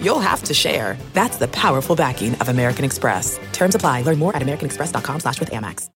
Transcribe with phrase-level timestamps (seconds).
[0.00, 0.96] you'll have to share.
[1.12, 3.38] That's the powerful backing of American Express.
[3.52, 4.02] Terms apply.
[4.02, 5.90] Learn more at americanexpress.com slash with Amex.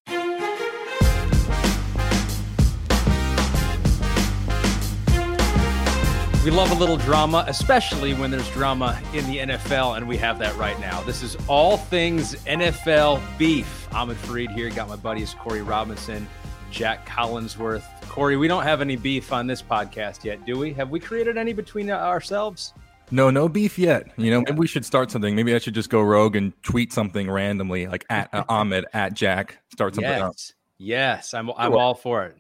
[6.42, 10.38] We love a little drama, especially when there's drama in the NFL, and we have
[10.38, 11.02] that right now.
[11.02, 13.86] This is all things NFL beef.
[13.92, 14.70] Ahmed Fareed here.
[14.70, 16.26] Got my buddies Corey Robinson,
[16.70, 17.84] Jack Collinsworth.
[18.08, 20.72] Corey, we don't have any beef on this podcast yet, do we?
[20.72, 22.72] Have we created any between ourselves?
[23.10, 24.08] No, no beef yet.
[24.16, 25.34] You know, maybe we should start something.
[25.34, 29.14] Maybe I should just go rogue and tweet something randomly, like at uh, Ahmed at
[29.14, 29.58] Jack.
[29.72, 30.22] Start something yes.
[30.22, 30.34] up.
[30.78, 31.50] Yes, I'm.
[31.56, 32.36] I'm all for it.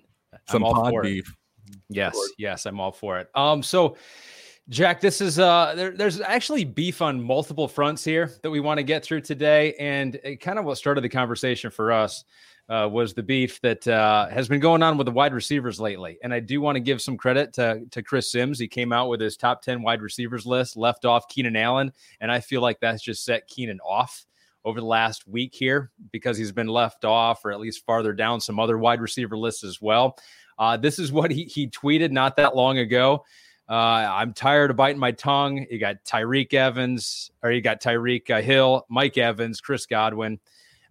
[0.48, 1.04] Some I'm all pod for it.
[1.04, 1.36] beef.
[1.88, 3.28] Yes, yes, I'm all for it.
[3.34, 3.96] Um, so
[4.70, 8.78] Jack, this is uh there, there's actually beef on multiple fronts here that we want
[8.78, 9.74] to get through today.
[9.74, 12.24] And it kind of what started the conversation for us
[12.70, 16.18] uh, was the beef that uh, has been going on with the wide receivers lately.
[16.22, 18.60] And I do want to give some credit to, to Chris Sims.
[18.60, 21.92] He came out with his top 10 wide receivers list, left off Keenan Allen.
[22.20, 24.24] And I feel like that's just set Keenan off
[24.64, 28.40] over the last week here because he's been left off or at least farther down
[28.40, 30.16] some other wide receiver lists as well.
[30.56, 33.24] Uh, this is what he, he tweeted not that long ago.
[33.68, 35.66] Uh, I'm tired of biting my tongue.
[35.70, 40.38] You got Tyreek Evans, or you got Tyreek uh, Hill, Mike Evans, Chris Godwin.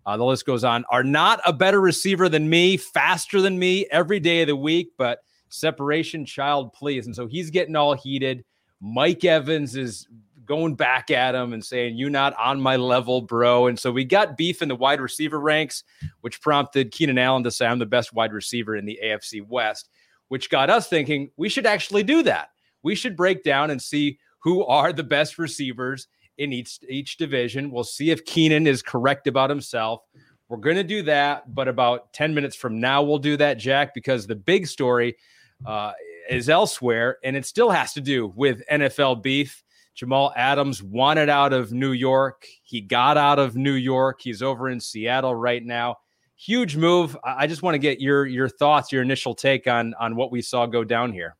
[0.09, 0.83] Uh, the list goes on.
[0.89, 4.93] Are not a better receiver than me, faster than me every day of the week,
[4.97, 7.05] but separation, child, please.
[7.05, 8.43] And so he's getting all heated.
[8.81, 10.07] Mike Evans is
[10.45, 13.67] going back at him and saying, You not on my level, bro.
[13.67, 15.83] And so we got beef in the wide receiver ranks,
[16.21, 19.89] which prompted Keenan Allen to say, I'm the best wide receiver in the AFC West,
[20.29, 22.49] which got us thinking we should actually do that.
[22.81, 26.07] We should break down and see who are the best receivers
[26.39, 27.69] in each each division.
[27.69, 30.01] We'll see if Keenan is correct about himself.
[30.47, 33.93] We're going to do that, but about 10 minutes from now, we'll do that, Jack,
[33.93, 35.15] because the big story
[35.63, 35.91] uh,
[36.27, 39.63] is elsewhere, and it still has to do with NFL beef.
[39.93, 42.47] Jamal Adams wanted out of New York.
[42.63, 44.21] He got out of New York.
[44.21, 45.97] He's over in Seattle right now.
[46.35, 47.17] Huge move.
[47.23, 50.41] I just want to get your your thoughts, your initial take on on what we
[50.41, 51.35] saw go down here.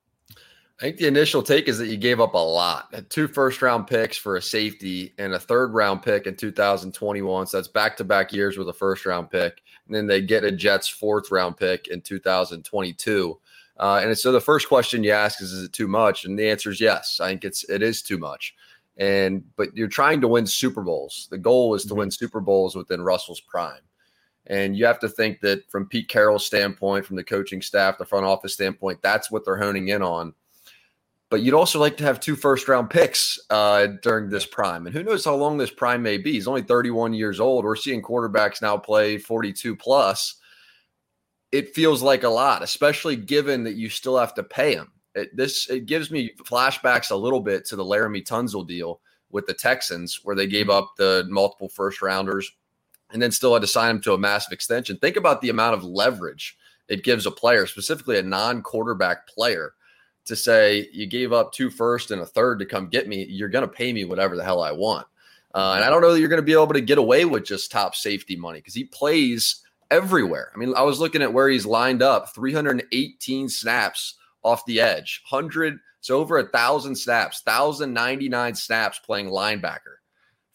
[0.80, 2.94] I think the initial take is that you gave up a lot.
[3.10, 7.48] Two first round picks for a safety and a third round pick in 2021.
[7.48, 9.62] So that's back to back years with a first round pick.
[9.88, 13.38] And then they get a Jets fourth round pick in 2022.
[13.78, 16.24] Uh, and so the first question you ask is, is it too much?
[16.24, 17.20] And the answer is yes.
[17.20, 18.56] I think it's it is too much.
[18.96, 21.28] And but you're trying to win Super Bowls.
[21.30, 23.82] The goal is to win Super Bowls within Russell's prime.
[24.48, 28.06] And you have to think that from Pete Carroll's standpoint, from the coaching staff, the
[28.06, 30.34] front office standpoint, that's what they're honing in on
[31.30, 34.88] but you'd also like to have two first round picks uh, during this prime.
[34.88, 36.34] And who knows how long this prime may be?
[36.34, 37.66] He's only 31 years old.
[37.66, 40.36] We're seeing quarterbacks now play 42 plus.
[41.52, 44.92] It feels like a lot, especially given that you still have to pay him.
[45.16, 49.02] It, this it gives me flashbacks a little bit to the Laremy Tunsil deal
[49.32, 52.52] with the Texans, where they gave up the multiple first rounders
[53.12, 54.98] and then still had to sign him to a massive extension.
[54.98, 56.58] Think about the amount of leverage
[56.88, 59.74] it gives a player, specifically a non quarterback player
[60.30, 63.50] to say you gave up two first and a third to come get me, you're
[63.50, 65.06] going to pay me whatever the hell I want.
[65.54, 67.44] Uh, and I don't know that you're going to be able to get away with
[67.44, 70.52] just top safety money because he plays everywhere.
[70.54, 75.22] I mean, I was looking at where he's lined up 318 snaps off the edge,
[75.30, 79.98] 100, so over a thousand snaps, 1,099 snaps playing linebacker,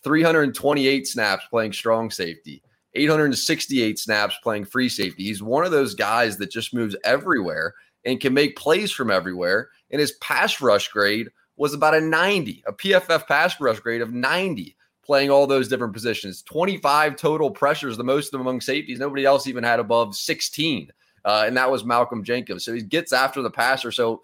[0.02, 2.62] 328 snaps playing strong safety.
[2.96, 5.24] 868 snaps playing free safety.
[5.24, 7.74] He's one of those guys that just moves everywhere
[8.04, 9.70] and can make plays from everywhere.
[9.90, 14.12] And his pass rush grade was about a 90, a PFF pass rush grade of
[14.12, 16.42] 90, playing all those different positions.
[16.42, 18.98] 25 total pressures, the most among safeties.
[18.98, 20.90] Nobody else even had above 16.
[21.24, 22.64] Uh, and that was Malcolm Jenkins.
[22.64, 23.90] So he gets after the passer.
[23.90, 24.22] So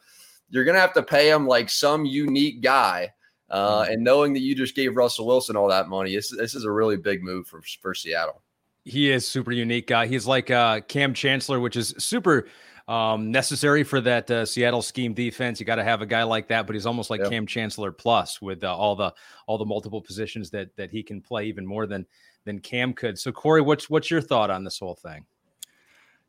[0.51, 3.13] you're going to have to pay him like some unique guy.
[3.49, 6.65] Uh, and knowing that you just gave Russell Wilson all that money, this, this is
[6.65, 8.43] a really big move for, for Seattle.
[8.85, 10.07] He is super unique guy.
[10.07, 12.47] He's like uh, Kam Chancellor, which is super
[12.89, 15.61] um, necessary for that uh, Seattle scheme defense.
[15.61, 17.31] You got to have a guy like that, but he's almost like Yep.
[17.31, 19.13] Kam Chancellor plus with uh, all the
[19.47, 22.07] all the multiple positions that that he can play even more than
[22.45, 23.19] than Kam could.
[23.19, 25.25] So Corey, what's what's your thought on this whole thing?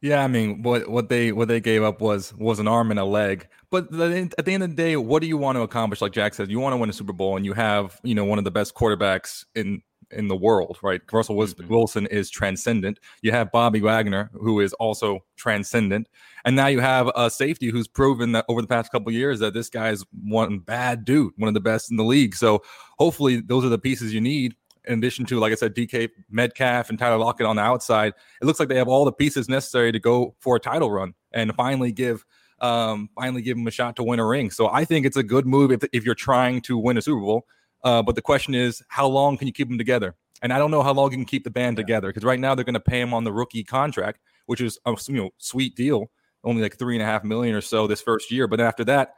[0.01, 2.99] Yeah, I mean, what what they what they gave up was was an arm and
[2.99, 3.47] a leg.
[3.69, 6.01] But the, at the end of the day, what do you want to accomplish?
[6.01, 8.25] Like Jack said, you want to win a Super Bowl, and you have you know
[8.25, 9.83] one of the best quarterbacks in
[10.13, 11.01] in the world, right?
[11.11, 11.73] Russell Wilson, Mm-hmm.
[11.73, 12.99] Wilson is transcendent.
[13.21, 16.07] You have Bobby Wagner, who is also transcendent,
[16.45, 19.39] and now you have a safety who's proven that over the past couple of years
[19.39, 22.35] that this guy is one bad dude, one of the best in the league.
[22.35, 22.63] So
[22.97, 24.55] hopefully, those are the pieces you need.
[24.85, 28.45] In addition to, like I said, DK Metcalf and Tyler Lockett on the outside, it
[28.45, 31.53] looks like they have all the pieces necessary to go for a title run and
[31.55, 32.25] finally give
[32.61, 34.51] um, finally give him a shot to win a ring.
[34.51, 37.21] So I think it's a good move if, if you're trying to win a Super
[37.21, 37.45] Bowl.
[37.83, 40.15] Uh, but the question is, how long can you keep them together?
[40.41, 42.55] And I don't know how long you can keep the band together because right now
[42.55, 45.75] they're going to pay him on the rookie contract, which is a you know sweet
[45.75, 46.09] deal,
[46.43, 48.47] only like three and a half million or so this first year.
[48.47, 49.15] But then after that,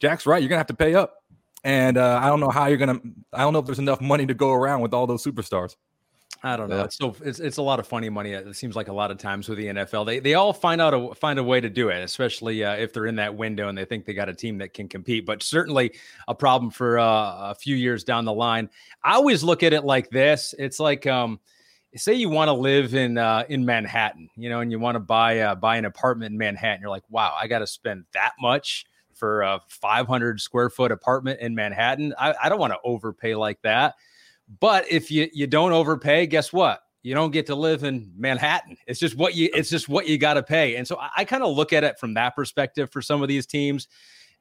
[0.00, 1.14] Jack's right, you're gonna have to pay up.
[1.64, 3.00] And uh, I don't know how you're gonna.
[3.32, 5.76] I don't know if there's enough money to go around with all those superstars.
[6.44, 6.78] I don't know.
[6.78, 6.84] Yeah.
[6.84, 8.32] It's so it's it's a lot of funny money.
[8.32, 10.92] It seems like a lot of times with the NFL, they they all find out
[10.92, 13.78] a find a way to do it, especially uh, if they're in that window and
[13.78, 15.24] they think they got a team that can compete.
[15.24, 15.92] But certainly
[16.26, 18.68] a problem for uh, a few years down the line.
[19.04, 20.52] I always look at it like this.
[20.58, 21.38] It's like um,
[21.94, 25.00] say you want to live in uh, in Manhattan, you know, and you want to
[25.00, 26.80] buy uh, buy an apartment in Manhattan.
[26.80, 31.40] You're like, wow, I got to spend that much for a 500 square foot apartment
[31.40, 32.14] in Manhattan.
[32.18, 33.94] I, I don't want to overpay like that.
[34.60, 36.80] But if you you don't overpay, guess what?
[37.02, 38.76] You don't get to live in Manhattan.
[38.86, 40.76] It's just what you it's just what you got to pay.
[40.76, 43.28] And so I, I kind of look at it from that perspective for some of
[43.28, 43.88] these teams.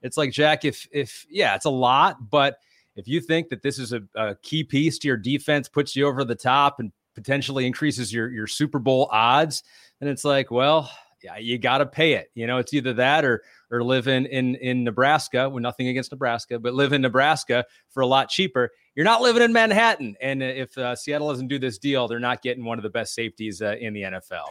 [0.01, 2.57] It's like Jack, if if yeah, it's a lot, but
[2.95, 6.07] if you think that this is a, a key piece to your defense, puts you
[6.07, 9.63] over the top and potentially increases your your Super Bowl odds,
[9.99, 10.91] then it's like, well,
[11.23, 12.31] yeah, you got to pay it.
[12.33, 15.49] You know, it's either that or or live in in in Nebraska.
[15.49, 18.71] With nothing against Nebraska, but live in Nebraska for a lot cheaper.
[18.95, 22.41] You're not living in Manhattan, and if uh, Seattle doesn't do this deal, they're not
[22.41, 24.47] getting one of the best safeties uh, in the NFL.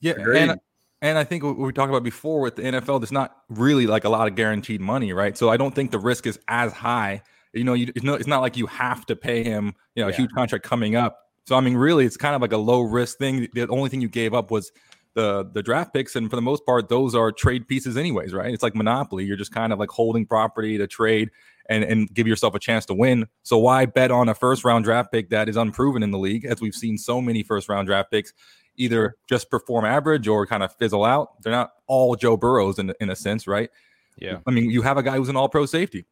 [0.00, 0.38] Yeah, Agreed.
[0.42, 0.60] and
[1.02, 4.04] and I think what we talked about before with the NFL, there's not really like
[4.04, 5.36] a lot of guaranteed money, right?
[5.36, 7.22] So I don't think the risk is as high.
[7.52, 10.08] You know, you it's not, it's not like you have to pay him, you know,
[10.08, 10.18] a Yeah.
[10.18, 11.18] huge contract coming up.
[11.46, 13.48] So I mean, really, it's kind of like a low risk thing.
[13.54, 14.70] The only thing you gave up was
[15.14, 18.54] the the draft picks, and for the most part, those are trade pieces, anyways, right?
[18.54, 19.24] It's like monopoly.
[19.24, 21.30] You're just kind of like holding property to trade
[21.70, 23.26] and and give yourself a chance to win.
[23.44, 26.44] So why bet on a first round draft pick that is unproven in the league,
[26.44, 28.34] as we've seen so many first round draft picks
[28.76, 31.40] either just perform average or kind of fizzle out.
[31.42, 33.70] They're not all Joe Burrows in in a sense, right?
[34.18, 34.38] Yeah.
[34.46, 36.04] I mean, you have a guy who's an all pro safety.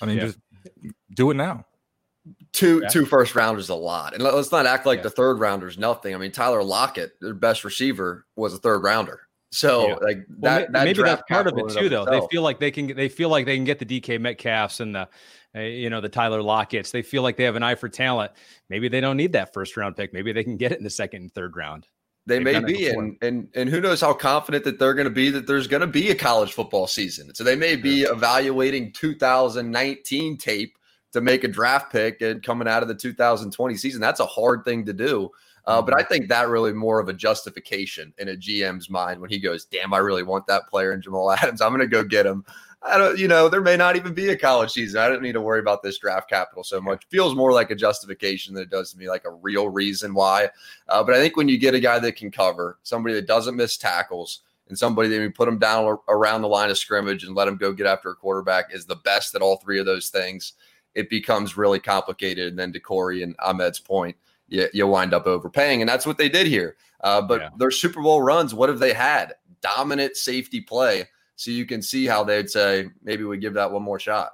[0.00, 0.24] I mean, Yeah.
[0.26, 0.38] just
[1.14, 1.64] do it now.
[2.52, 2.88] Two Yeah.
[2.88, 5.04] two first rounders a lot, and let- let's not act like Yeah.
[5.04, 6.14] the third rounders nothing.
[6.14, 9.20] I mean, Tyler Lockett, their best receiver, was a third rounder.
[9.50, 9.94] So Yeah.
[9.94, 12.04] like that, ma- that maybe that's part of it too, though.
[12.04, 14.80] of They feel like they can they feel like they can get the DK Metcalfs
[14.80, 15.08] and the
[15.56, 16.90] uh, you know the Tyler Lockett's.
[16.90, 18.32] They feel like they have an eye for talent.
[18.68, 20.12] Maybe they don't need that first round pick.
[20.12, 21.86] Maybe they can get it in the second and third round.
[22.26, 25.10] They They've may be, and and and who knows how confident that they're going to
[25.10, 27.34] be that there's going to be a college football season.
[27.34, 30.76] So they may be evaluating 2019 tape
[31.12, 34.00] to make a draft pick and coming out of the 2020 season.
[34.02, 35.30] That's a hard thing to do.
[35.68, 39.28] Uh, but I think that really more of a justification in a GM's mind when
[39.28, 41.60] he goes, "Damn, I really want that player in Jamal Adams.
[41.60, 42.44] I'm going to go get him."
[42.80, 45.00] I don't, you know, there may not even be a college season.
[45.00, 47.04] I don't need to worry about this draft capital so much.
[47.10, 50.48] Feels more like a justification than it does to me like a real reason why.
[50.88, 53.56] Uh, but I think when you get a guy that can cover, somebody that doesn't
[53.56, 57.34] miss tackles, and somebody that you put him down around the line of scrimmage and
[57.34, 60.08] let him go get after a quarterback is the best at all three of those
[60.08, 60.54] things,
[60.94, 62.48] it becomes really complicated.
[62.48, 64.16] And then to Corey and Ahmed's point,
[64.48, 65.80] you, you wind up overpaying.
[65.82, 66.76] And that's what they did here.
[67.02, 67.48] Uh, but Yeah.
[67.58, 69.34] their Super Bowl runs, what have they had?
[69.60, 71.08] Dominant safety play.
[71.36, 74.32] So you can see how they'd say, maybe we give that one more shot.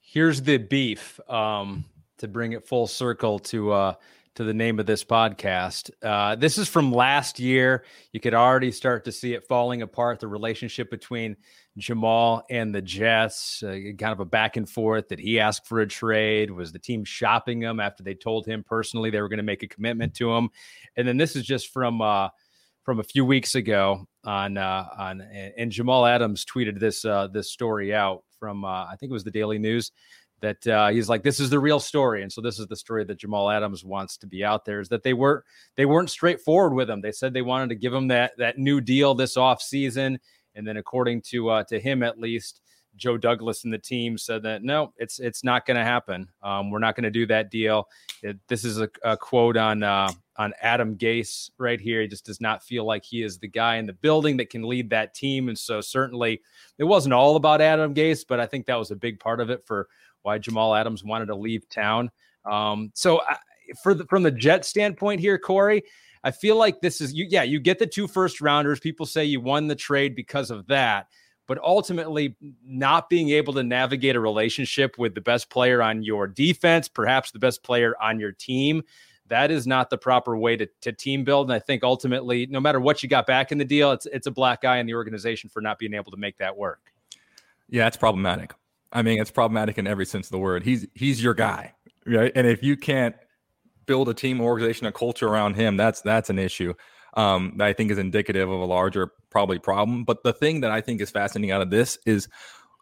[0.00, 1.20] Here's the beef.
[1.30, 1.84] Um,
[2.18, 3.94] to bring it full circle to uh
[4.34, 5.90] to the name of this podcast.
[6.02, 7.84] Uh, this is from last year.
[8.12, 10.20] You could already start to see it falling apart.
[10.20, 11.36] The relationship between
[11.76, 15.08] Jamal and the Jets, uh, kind of a back and forth.
[15.08, 16.50] that he asked for a trade?
[16.50, 19.62] Was the team shopping him after they told him personally they were going to make
[19.62, 20.48] a commitment to him?
[20.96, 22.28] And then this is just from uh,
[22.84, 27.50] from a few weeks ago on uh, on and Jamal Adams tweeted this uh, this
[27.50, 29.92] story out from uh, I think it was the Daily News
[30.42, 33.04] that uh, he's like this is the real story and so this is the story
[33.04, 35.44] that Jamal Adams wants to be out there is that they were
[35.76, 37.00] they weren't straightforward with him.
[37.00, 40.18] They said they wanted to give him that that new deal this off season
[40.54, 42.60] and then according to uh, to him at least
[42.96, 46.28] Joe Douglas and the team said that no it's it's not going to happen.
[46.42, 47.88] Um, we're not going to do that deal.
[48.22, 52.02] It, this is a, a quote on uh, on Adam Gase right here.
[52.02, 54.62] He just does not feel like he is the guy in the building that can
[54.62, 56.42] lead that team and so certainly
[56.78, 59.50] it wasn't all about Adam Gase but I think that was a big part of
[59.50, 59.88] it for
[60.22, 62.10] why Jamal Adams wanted to leave town.
[62.44, 63.36] Um, so I,
[63.82, 65.84] for the, from the Jet standpoint here, Corey,
[66.24, 67.26] I feel like this is you.
[67.28, 68.80] Yeah, you get the two first rounders.
[68.80, 71.08] People say you won the trade because of that,
[71.46, 76.26] but ultimately not being able to navigate a relationship with the best player on your
[76.26, 78.82] defense, perhaps the best player on your team,
[79.28, 81.46] that is not the proper way to, to team build.
[81.46, 84.26] And I think ultimately, no matter what you got back in the deal, it's it's
[84.26, 86.92] a black eye in the organization for not being able to make that work.
[87.68, 88.52] Yeah, it's problematic.
[88.92, 90.62] I mean, it's problematic in every sense of the word.
[90.62, 91.74] He's he's your guy,
[92.06, 92.32] right?
[92.34, 93.14] And if you can't
[93.86, 96.74] build a team, organization, a culture around him, that's that's an issue
[97.14, 100.04] um, that I think is indicative of a larger probably problem.
[100.04, 102.28] But the thing that I think is fascinating out of this is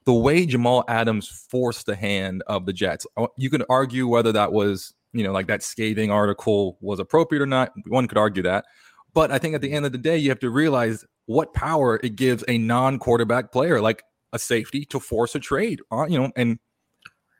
[0.04, 3.06] the way Jamal Adams forced the hand of the Jets.
[3.16, 7.42] Uh, you could argue whether that was you know like that scathing article was appropriate
[7.42, 7.72] or not.
[7.86, 8.64] One could argue that.
[9.12, 11.98] But I think at the end of the day, you have to realize what power
[12.02, 15.80] it gives a non-quarterback player like a safety to force a trade.
[15.90, 16.58] Uh, you know, and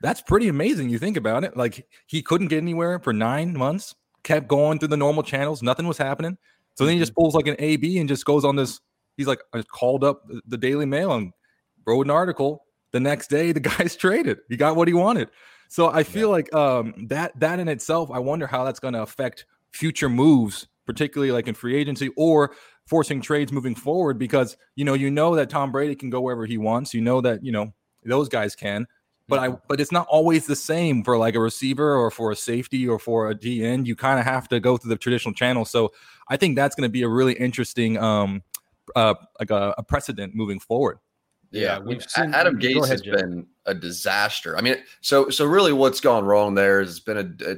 [0.01, 0.89] that's pretty amazing.
[0.89, 1.55] You think about it.
[1.55, 5.87] Like he couldn't get anywhere for nine months, kept going through the normal channels, nothing
[5.87, 6.37] was happening.
[6.75, 7.21] So then he just mm-hmm.
[7.21, 8.79] pulls like an AB and just goes on this.
[9.17, 11.33] He's like, I called up the Daily Mail and
[11.85, 12.65] wrote an article.
[12.91, 14.39] The next day, the guy's traded.
[14.49, 15.29] He got what he wanted.
[15.67, 16.33] So I feel yeah.
[16.33, 20.67] like um, that that in itself, I wonder how that's going to affect future moves,
[20.85, 22.53] particularly like in free agency or
[22.85, 24.17] forcing trades moving forward.
[24.17, 26.93] Because you know, you know that Tom Brady can go wherever he wants.
[26.93, 27.73] You know that you know
[28.03, 28.87] those guys can
[29.31, 32.35] but I but it's not always the same for like a receiver or for a
[32.35, 33.85] safety or for a DN.
[33.85, 35.63] You kind of have to go through the traditional channel.
[35.63, 35.93] So
[36.27, 38.43] I think that's going to be a really interesting um
[38.93, 40.99] uh like a, a precedent moving forward.
[41.51, 43.15] Yeah, we've seen Adam Gase ahead, has Jim.
[43.15, 44.57] been a disaster.
[44.57, 47.55] I mean, so so really, what's gone wrong there has been a, a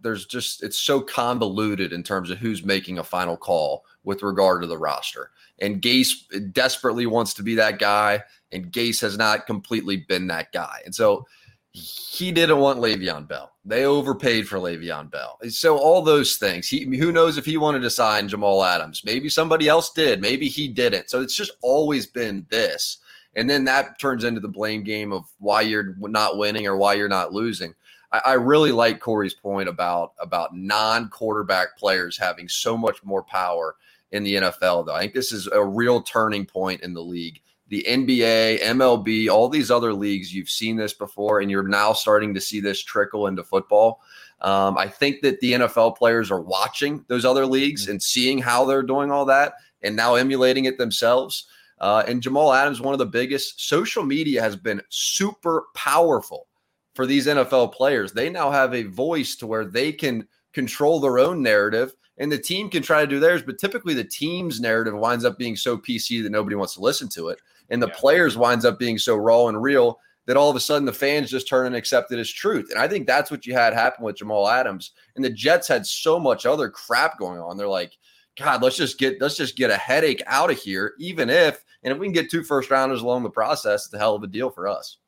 [0.00, 4.62] there's just it's so convoluted in terms of who's making a final call with regard
[4.62, 5.30] to the roster.
[5.60, 8.22] And Gase desperately wants to be that guy,
[8.52, 10.80] and Gase has not completely been that guy.
[10.84, 11.26] And so
[11.72, 13.52] he didn't want Le'Veon Bell.
[13.64, 15.38] They overpaid for Le'Veon Bell.
[15.50, 16.68] So all those things.
[16.68, 19.02] He who knows if he wanted to sign Jamal Adams.
[19.04, 20.20] Maybe somebody else did.
[20.20, 21.10] Maybe he didn't.
[21.10, 22.98] So it's just always been this.
[23.36, 26.94] And then that turns into the blame game of why you're not winning or why
[26.94, 27.74] you're not losing.
[28.12, 33.76] I, I really like Corey's point about about non-quarterback players having so much more power
[34.12, 34.94] in the NFL, though.
[34.94, 37.40] I think this is a real turning point in the league.
[37.68, 42.34] The NBA, MLB, all these other leagues, you've seen this before, and you're now starting
[42.34, 44.00] to see this trickle into football.
[44.40, 48.64] Um, I think that the NFL players are watching those other leagues and seeing how
[48.64, 51.46] they're doing all that and now emulating it themselves.
[51.78, 56.48] Uh, and Jamal Adams, one of the biggest, social media has been super powerful
[56.94, 58.12] for these NFL players.
[58.12, 62.38] They now have a voice to where they can control their own narrative and the
[62.38, 65.78] team can try to do theirs, but typically the team's narrative winds up being so
[65.78, 67.40] PC that nobody wants to listen to it.
[67.70, 67.94] And the yeah.
[67.96, 71.30] players winds up being so raw and real that all of a sudden the fans
[71.30, 72.68] just turn and accept it as truth.
[72.70, 74.92] And I think that's what you had happen with Jamal Adams.
[75.16, 77.56] And the Jets had so much other crap going on.
[77.56, 77.96] They're like,
[78.36, 81.92] God, let's just get let's just get a headache out of here, even if and
[81.92, 84.26] if we can get two first rounders along the process, it's a hell of a
[84.26, 84.98] deal for us.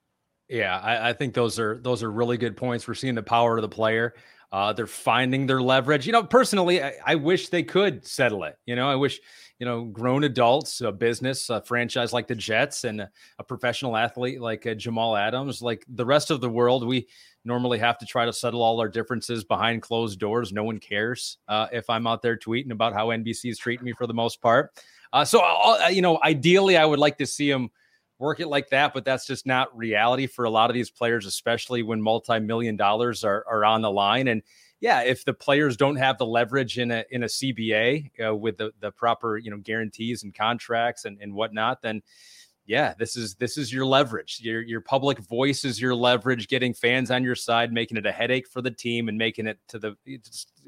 [0.53, 2.87] Yeah, I, I, think those are those are really good points.
[2.87, 4.15] We're seeing the power of the player.
[4.53, 6.05] Uh, they're finding their leverage.
[6.07, 8.59] You know, personally, I, I, wish they could settle it.
[8.67, 9.19] You know, I wish,
[9.59, 13.11] you know, grown adults, a business, a franchise like the Jets, and a,
[13.49, 17.09] professional athlete like uh, Jamal Adams, like the rest of the world, we
[17.47, 20.53] normally have to try to settle all our differences behind closed doors.
[20.53, 23.95] No one cares uh, if I'm out there tweeting about how NBC is treating me
[23.95, 24.71] for the most part.
[25.15, 27.71] Uh, so, uh, you know, ideally, I would like to see them
[28.23, 31.27] work it like that, but that's just not reality for a lot of these players,
[31.27, 34.29] especially when multi-million dollars are, are on the line.
[34.29, 34.43] And
[34.79, 38.59] yeah, if the players don't have the leverage in a in a CBA uh, with
[38.59, 42.01] the the proper you know guarantees and contracts and, and whatnot, then
[42.65, 44.39] yeah, this is this is your leverage.
[44.41, 46.49] Your your public voice is your leverage.
[46.49, 49.59] Getting fans on your side, making it a headache for the team, and making it
[49.69, 49.97] to the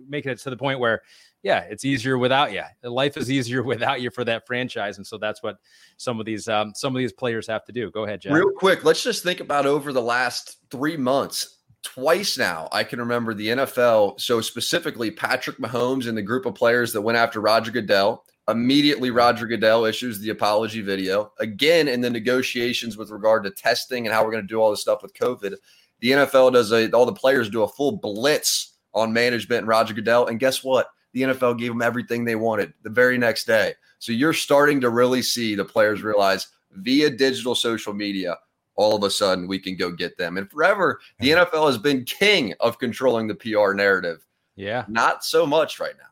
[0.09, 1.03] making it to the point where
[1.45, 2.63] yeah, it's easier without you.
[2.83, 5.59] Life is easier without you for that franchise, and so that's what
[5.99, 7.91] some of these um, some of these players have to do.
[7.93, 8.33] Go ahead, Jack.
[8.33, 11.59] Real quick, let's just think about over the last three months.
[11.85, 14.19] Twice now, I can remember the NFL.
[14.19, 18.25] So specifically, Patrick Mahomes and the group of players that went after Roger Goodell.
[18.49, 21.33] Immediately, Roger Goodell issues the apology video.
[21.41, 24.71] Again, in the negotiations with regard to testing and how we're going to do all
[24.71, 25.55] this stuff with COVID,
[26.01, 29.95] the NFL does a all the players do a full blitz on management and Roger
[29.95, 30.27] Goodell.
[30.27, 30.89] And guess what?
[31.15, 33.75] the NFL gave them everything they wanted the very next day.
[34.01, 38.37] So you're starting to really see the players realize via digital social media,
[38.75, 40.37] all of a sudden we can go get them.
[40.37, 44.27] And forever, the NFL has been king of controlling the PR narrative.
[44.57, 44.85] Yeah.
[44.89, 46.09] Not so much right now.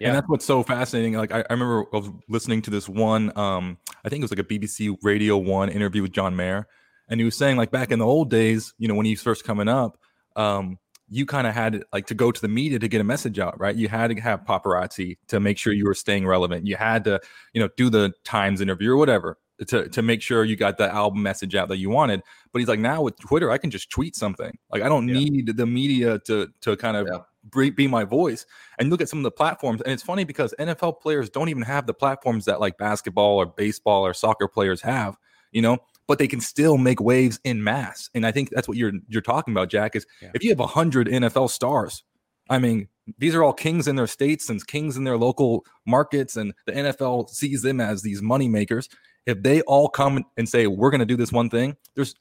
[0.00, 0.08] Yeah.
[0.08, 1.14] And that's what's so fascinating.
[1.14, 4.30] Like I, I, remember I was listening to this one, um, I think it was
[4.30, 6.66] like a BBC Radio One interview with John Mayer,
[7.08, 9.22] and he was saying like back in the old days, you know, when he was
[9.22, 9.98] first coming up,
[10.36, 10.78] um,
[11.08, 13.58] you kind of had like to go to the media to get a message out,
[13.60, 13.74] right?
[13.74, 16.66] You had to have paparazzi to make sure you were staying relevant.
[16.66, 17.20] You had to,
[17.52, 19.36] you know, do the Times interview or whatever.
[19.66, 22.22] to to make sure you got the album message out that you wanted.
[22.52, 24.56] But he's like, now with Twitter, I can just tweet something.
[24.72, 25.14] Like I don't Yeah.
[25.14, 27.18] need the media to to kind of Yeah.
[27.54, 28.46] Be, be my voice.
[28.78, 31.62] And look at some of the platforms, and it's funny because NFL players don't even
[31.62, 35.16] have the platforms that like basketball or baseball or soccer players have.
[35.52, 35.78] You know.
[36.06, 39.22] But they can still make waves in mass, and I think that's what you're you're
[39.22, 39.94] talking about, Jack.
[39.94, 40.30] Is Yeah.
[40.34, 42.02] if you have hundred NFL stars,
[42.48, 46.36] I mean, these are all kings in their states and kings in their local markets,
[46.36, 48.88] and the NFL sees them as these money makers.
[49.26, 52.16] If they all come and say we're going to do this one thing, there's,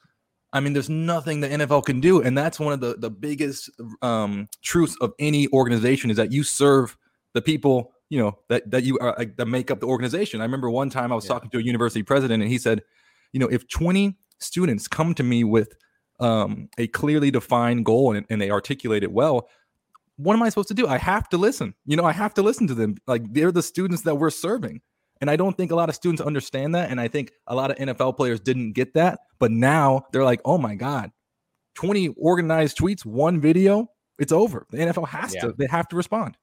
[0.51, 3.69] I mean, there's nothing the NFL can do, and that's one of the the biggest
[4.01, 6.97] um, truths of any organization is that you serve
[7.33, 10.41] the people, you know, that that you are like, that make up the organization.
[10.41, 11.33] I remember one time I was Yeah.
[11.33, 12.81] talking to a university president, and he said,
[13.31, 15.73] you know, if 20 students come to me with
[16.19, 19.47] um, a clearly defined goal and, and they articulate it well,
[20.17, 20.87] what am I supposed to do?
[20.87, 21.75] I have to listen.
[21.85, 22.95] You know, I have to listen to them.
[23.07, 24.81] Like they're the students that we're serving.
[25.21, 26.89] And I don't think a lot of students understand that.
[26.91, 29.19] And I think a lot of NFL players didn't get that.
[29.39, 31.11] But now they're like, oh my God,
[31.75, 34.65] 20 organized tweets, one video, it's over.
[34.71, 35.41] The NFL has Yeah.
[35.41, 36.37] to, they have to respond.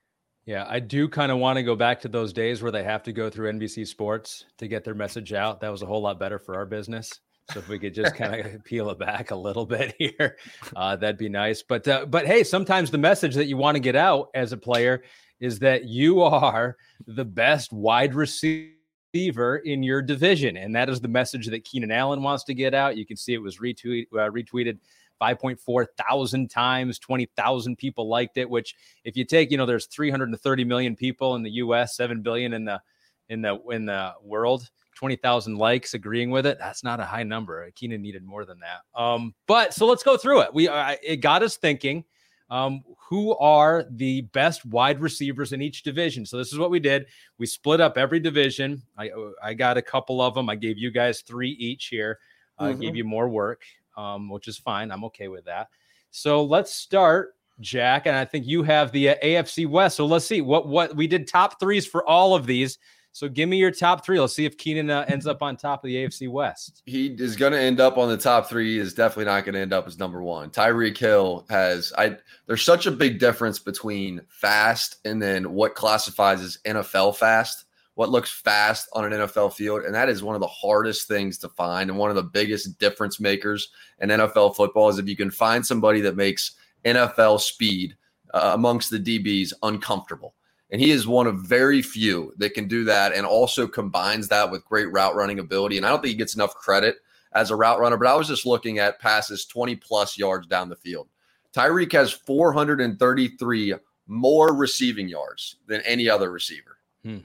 [0.46, 3.02] Yeah, I do kind of want to go back to those days where they have
[3.04, 5.60] to go through NBC Sports to get their message out.
[5.60, 7.20] That was a whole lot better for our business.
[7.52, 10.36] So if we could just kind of peel it back a little bit here,
[10.76, 11.62] uh, that'd be nice.
[11.62, 14.56] But uh, but hey, sometimes the message that you want to get out as a
[14.56, 15.02] player
[15.40, 16.76] is that you are
[17.06, 22.22] the best wide receiver in your division, and that is the message that Keenan Allen
[22.22, 22.96] wants to get out.
[22.96, 24.78] You can see it was retweet uh, retweeted
[25.20, 28.74] 5.4 thousand times, 20,000 people liked it, which
[29.04, 32.64] if you take, you know, there's 330 million people in the US, 7 billion in
[32.64, 32.80] the
[33.28, 36.58] in the in the world, 20,000 likes agreeing with it.
[36.58, 37.70] That's not a high number.
[37.74, 39.00] Keenan needed more than that.
[39.00, 40.54] Um, but so let's go through it.
[40.54, 42.04] We uh, it got us thinking
[42.50, 46.24] um, who are the best wide receivers in each division.
[46.24, 47.06] So this is what we did.
[47.38, 48.82] We split up every division.
[48.96, 49.10] I
[49.42, 50.48] I got a couple of them.
[50.48, 52.18] I gave you guys three each here.
[52.58, 52.80] I Mhm.
[52.80, 53.62] gave you more work,
[53.96, 54.90] um, which is fine.
[54.90, 55.68] I'm okay with that.
[56.10, 58.06] So let's start, Jack.
[58.06, 59.96] And I think you have the uh, AFC West.
[59.96, 62.78] So let's see what what we did top threes for all of these.
[63.16, 64.20] So give me your top three.
[64.20, 66.82] Let's see if Keenan uh, ends up on top of the AFC West.
[66.84, 68.74] He is going to end up on the top three.
[68.74, 70.50] He is definitely not going to end up as number one.
[70.50, 71.94] Tyreek Hill has.
[71.96, 72.18] I.
[72.46, 77.64] There's such a big difference between fast and then what classifies as NFL fast.
[77.94, 81.38] What looks fast on an NFL field, and that is one of the hardest things
[81.38, 85.16] to find, and one of the biggest difference makers in NFL football is if you
[85.16, 86.52] can find somebody that makes
[86.84, 87.96] NFL speed
[88.34, 90.34] uh, amongst the DBs uncomfortable.
[90.70, 94.50] And he is one of very few that can do that and also combines that
[94.50, 95.76] with great route running ability.
[95.76, 96.96] And I don't think he gets enough credit
[97.32, 100.68] as a route runner, but I was just looking at passes 20 plus yards down
[100.68, 101.08] the field.
[101.54, 103.74] Tyreek has 433
[104.08, 106.78] more receiving yards than any other receiver.
[107.02, 107.18] Hmm.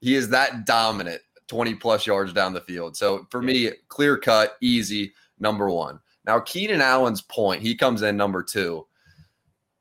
[0.00, 2.96] He is that dominant 20 plus yards down the field.
[2.96, 6.00] So for me, clear cut, easy, number one.
[6.24, 8.86] Now, Keenan Allen's point, he comes in number two.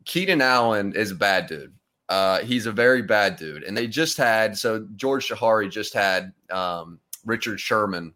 [0.05, 1.73] Keenan Allen is a bad dude.
[2.09, 3.63] Uh, he's a very bad dude.
[3.63, 8.13] And they just had, so George Shahari just had um, Richard Sherman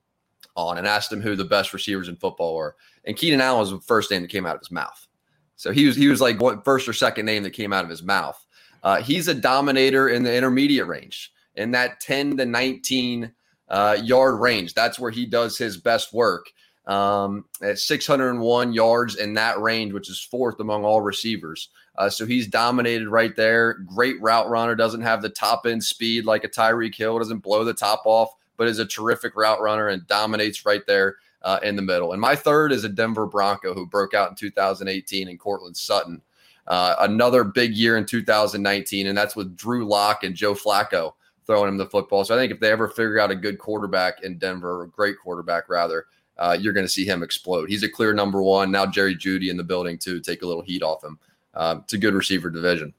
[0.56, 2.76] on and asked him who the best receivers in football were.
[3.06, 5.08] And Keenan Allen was the first name that came out of his mouth.
[5.56, 7.90] So he was he was like what first or second name that came out of
[7.90, 8.44] his mouth.
[8.84, 13.32] Uh, he's a dominator in the intermediate range in that 10 to 19
[13.70, 14.74] uh, yard range.
[14.74, 16.48] That's where he does his best work
[16.88, 21.70] um, at 601 yards in that range, which is fourth among all receivers.
[21.98, 23.74] Uh, so he's dominated right there.
[23.74, 27.64] Great route runner, doesn't have the top end speed like a Tyreek Hill, doesn't blow
[27.64, 31.76] the top off, but is a terrific route runner and dominates right there uh, in
[31.76, 32.14] the middle.
[32.14, 36.22] And my third is a Denver Bronco who broke out in 2018 in Courtland Sutton.
[36.68, 41.14] Uh, another big year in 2019, and that's with Drew Lock and Joe Flacco
[41.46, 42.24] throwing him the football.
[42.24, 45.18] So I think if they ever figure out a good quarterback in Denver, a great
[45.20, 46.06] quarterback rather,
[46.38, 47.70] uh, you're going to see him explode.
[47.70, 48.72] He's a clear number one.
[48.72, 51.20] Now Jerry Jeudy in the building too, take a little heat off him.
[51.54, 52.94] Um, it's a good receiver division.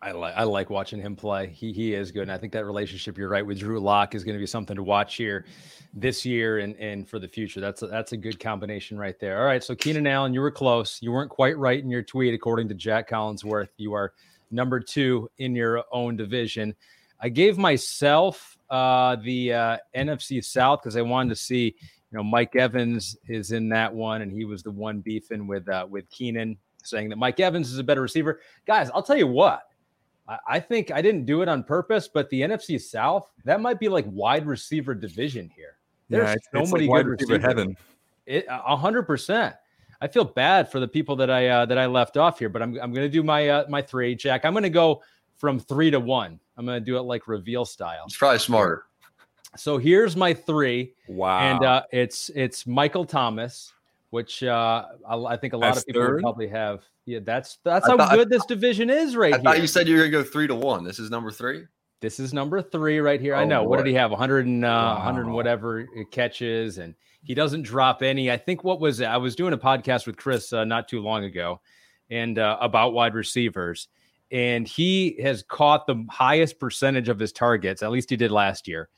[0.00, 1.48] I like I like watching him play.
[1.48, 2.22] He he is good.
[2.22, 4.76] And I think that relationship you're right with Drew Lock is going to be something
[4.76, 5.44] to watch here
[5.92, 7.60] this year and and for the future.
[7.60, 9.40] That's a, that's a good combination right there.
[9.40, 10.98] All right, so Keenan Allen, you were close.
[11.02, 13.70] You weren't quite right in your tweet, according to Jack Collinsworth.
[13.76, 14.12] You are
[14.50, 16.76] number two in your own division.
[17.20, 21.74] I gave myself uh, the uh, NFC South because I wanted to see.
[22.10, 25.68] You know, Mike Evans is in that one, and he was the one beefing with
[25.68, 28.40] uh, with Keenan, saying that Mike Evans is a better receiver.
[28.66, 29.62] Guys, I'll tell you what.
[30.28, 33.78] I- I think I didn't do it on purpose, but the NFC South, that might
[33.80, 35.76] be like wide receiver division here.
[36.10, 37.48] There's it's, so it's many like wide good receiver receivers.
[37.58, 37.76] heaven.
[38.26, 39.54] It a hundred percent.
[40.00, 42.62] I feel bad for the people that I uh, that I left off here, but
[42.62, 44.44] I'm I'm gonna do my uh, my three, Jack.
[44.44, 45.02] I'm gonna go
[45.38, 46.38] from three to one.
[46.56, 48.04] I'm gonna do it like reveal style.
[48.06, 48.84] It's probably smarter.
[49.56, 51.38] So here's my three, Wow.
[51.40, 53.72] and uh, it's it's Michael Thomas,
[54.10, 56.82] which uh, I, I think a lot That's of people probably have.
[57.06, 59.34] Yeah, that's that's I how thought- good this division is right here.
[59.34, 59.44] I here.
[59.44, 60.84] thought you said you were gonna go three to one.
[60.84, 61.64] This is number three.
[62.00, 63.34] This is number three right here.
[63.34, 63.62] I Oh, know.
[63.64, 64.10] What did he have?
[64.12, 65.34] 100 and uh, 100 and Wow.
[65.36, 66.94] whatever catches, and
[67.24, 68.30] he doesn't drop any.
[68.30, 69.06] I think what was it?
[69.06, 71.60] I was doing a podcast with Chris uh, not too long ago,
[72.10, 73.88] and uh, about wide receivers,
[74.30, 77.82] and he has caught the highest percentage of his targets.
[77.82, 78.88] At least he did last year.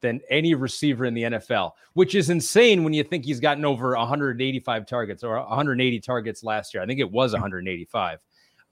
[0.00, 3.96] Than any receiver in the NFL, which is insane when you think he's gotten over
[3.96, 6.82] 185 targets or 180 targets last year.
[6.82, 8.20] I think it was 185.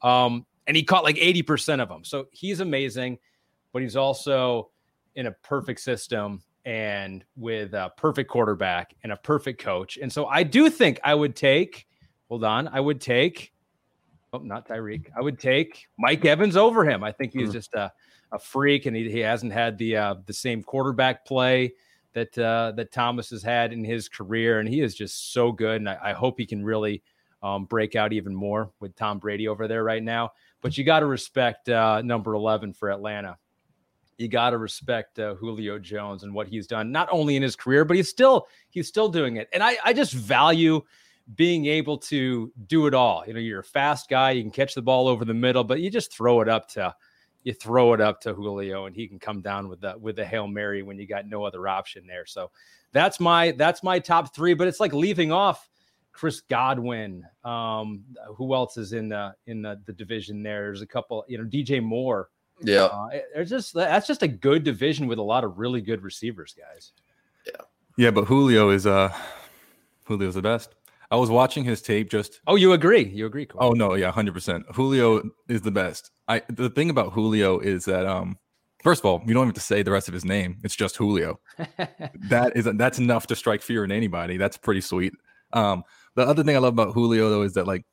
[0.03, 2.05] Um, and he caught like 80% of them.
[2.05, 3.19] So he's amazing,
[3.73, 4.71] but he's also
[5.17, 9.99] in a perfect system and with a perfect quarterback and a perfect coach.
[10.01, 11.89] And so I do think I would take,
[12.29, 13.53] hold on, I would take,
[14.33, 17.03] oh, not Tyreek, I would take Mike Evans over him.
[17.03, 17.53] I think he's Mhm.
[17.53, 17.93] just a,
[18.33, 21.73] a freak and he, he hasn't had the uh, the same quarterback play
[22.13, 24.59] that uh, that Thomas has had in his career.
[24.59, 25.77] And he is just so good.
[25.77, 27.03] And I, I hope he can really
[27.43, 30.33] um, break out even more with Tom Brady over there right now.
[30.63, 33.37] But you got to respect uh, number 11 for Atlanta.
[34.17, 37.55] You got to respect uh, Julio Jones and what he's done, not only in his
[37.55, 39.49] career, but he's still he's still doing it.
[39.53, 40.83] And I, I just value
[41.35, 43.25] being able to do it all.
[43.27, 45.81] You know, you're a fast guy, you can catch the ball over the middle, but
[45.81, 46.95] you just throw it up to
[47.47, 50.25] you throw it up to Julio and he can come down with the with the
[50.25, 52.27] Hail Mary when you got no other option there.
[52.27, 52.51] So
[52.91, 55.69] that's my that's my top three, but it's like leaving off
[56.11, 57.25] Chris Godwin.
[57.45, 58.03] Um,
[58.35, 60.63] who else is in the in the, the division there?
[60.63, 62.31] There's a couple, you know, DJ Moore.
[62.63, 62.87] Yeah.
[62.87, 66.53] Uh, there's just that's just a good division with a lot of really good receivers,
[66.53, 66.91] guys.
[67.47, 67.63] yeah,
[67.97, 69.15] Yeah, but Julio is uh
[70.09, 70.75] Julio's the best.
[71.11, 73.05] I was watching his tape just Oh, you agree?
[73.05, 73.47] You agree?
[73.47, 73.65] Corey.
[73.67, 74.65] Oh no, yeah, hundred percent.
[74.75, 76.11] Julio is the best.
[76.29, 78.39] I the thing about Julio is that um
[78.83, 80.59] first of all, you don't have to say the rest of his name.
[80.65, 81.41] It's just Julio.
[82.29, 84.37] that is that's enough to strike fear in anybody.
[84.37, 85.13] That's pretty sweet.
[85.53, 87.85] Um the other thing I love about Julio though is that like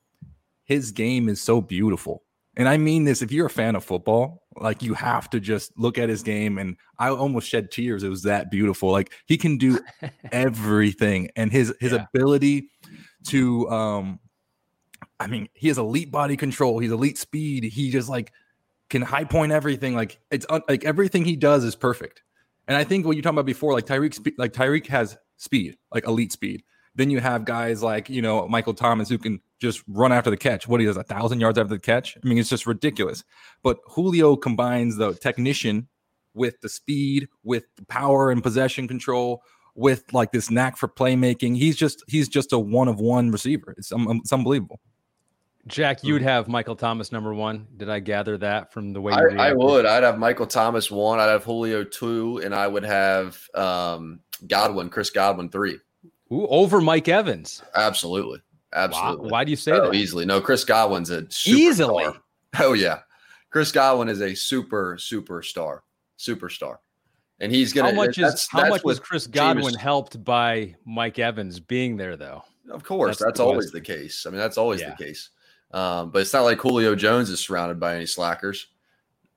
[0.65, 2.23] his game is so beautiful.
[2.55, 5.71] And I mean this if you're a fan of football, like you have to just
[5.77, 8.03] look at his game and I almost shed tears.
[8.03, 8.91] It was that beautiful.
[8.91, 9.79] Like he can do
[10.31, 12.05] everything and his his Yeah.
[12.13, 12.69] ability
[13.27, 14.19] to um
[15.19, 16.79] I mean, he has elite body control.
[16.79, 17.63] He's elite speed.
[17.63, 18.31] He just like
[18.89, 19.95] can high point everything.
[19.95, 22.23] Like it's un- like everything he does is perfect.
[22.67, 25.77] And I think what you're talking about before, like Tyreek, spe- like Tyreek has speed,
[25.93, 26.63] like elite speed.
[26.95, 30.37] Then you have guys like you know Michael Thomas who can just run after the
[30.37, 30.67] catch.
[30.67, 32.17] What he does, a thousand yards after the catch.
[32.23, 33.23] I mean, it's just ridiculous.
[33.63, 35.87] But Julio combines the technician
[36.33, 39.41] with the speed, with the power and possession control,
[39.75, 41.57] with like this knack for playmaking.
[41.57, 43.73] He's just he's just a one of one receiver.
[43.77, 44.79] It's, um, it's unbelievable.
[45.65, 47.67] Jack, you'd have Michael Thomas number one.
[47.77, 49.85] Did I gather that from the way you I, I would.
[49.85, 51.19] I'd have Michael Thomas one.
[51.21, 55.79] I'd have Julio two, and I would have um, Godwin, Chris Godwin three.
[56.33, 57.63] Ooh, over Mike Evans.
[57.75, 58.39] Absolutely,
[58.73, 58.83] Wow.
[58.83, 59.29] absolutely.
[59.31, 59.95] Why do you say Oh, that?
[59.95, 60.25] easily.
[60.25, 61.47] No, Chris Godwin's a superstar.
[61.47, 62.05] Easily.
[62.59, 62.99] Oh yeah,
[63.49, 65.79] Chris Godwin is a super superstar,
[66.19, 66.77] superstar,
[67.39, 67.89] and he's gonna.
[67.89, 71.97] How much is that's- how that's much was Chris Godwin helped by Mike Evans being
[71.97, 72.43] there though?
[72.69, 74.25] Of course, That's that's, the always the case.
[74.25, 74.91] I mean, that's always Yeah.
[74.97, 75.29] the case.
[75.71, 78.67] Um, but it's not like Julio Jones is surrounded by any slackers.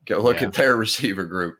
[0.04, 0.48] Go look Yeah.
[0.48, 1.56] at their receiver group.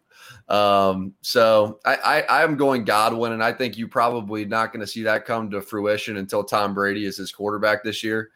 [0.49, 1.97] Um, so I,
[2.29, 5.51] I I'm going Godwin, and I think you probably not going to see that come
[5.51, 8.31] to fruition until Tom Brady is his quarterback this year.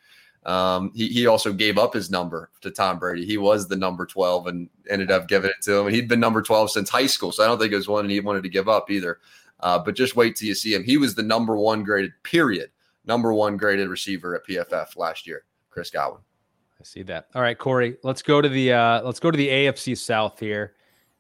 [0.47, 3.27] Um, he, he also gave up his number to Tom Brady.
[3.27, 5.87] He was the number 12 and ended up giving it to him.
[5.87, 7.31] And he'd been number 12 since high school.
[7.31, 9.19] So I don't think it was one he wanted to give up either.
[9.61, 10.83] Uh, but just wait till you see him.
[10.83, 12.71] He was the number one graded, period,
[13.05, 16.23] number one graded receiver at PFF last year, Chris Godwin.
[16.81, 17.27] I see that.
[17.35, 20.77] All right, Corey, let's go to the uh let's go to the AFC South here.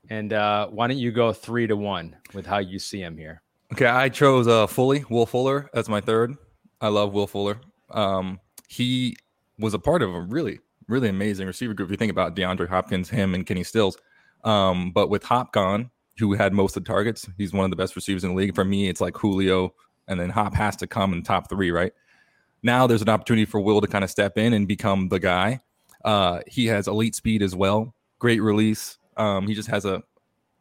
[0.08, 3.42] And uh why don't you go three to one with how you see him here?
[3.74, 6.34] Okay, I chose uh Fully, Will Fuller as my third.
[6.80, 7.60] I love Will Fuller.
[7.90, 9.16] Um, he
[9.58, 11.88] was a part of a really, really amazing receiver group.
[11.88, 13.98] If you think about DeAndre Hopkins, him and Kenny Stills.
[14.44, 17.76] Um, but with Hop gone, who had most of the targets, he's one of the
[17.76, 18.54] best receivers in the league.
[18.54, 19.74] For me, it's like Julio,
[20.06, 21.92] and then Hop has to come in top three, right?
[22.62, 25.60] Now there's an opportunity for Will to kind of step in and become the guy.
[26.04, 28.98] Uh, he has elite speed as well, great release.
[29.16, 30.02] Um, he just has a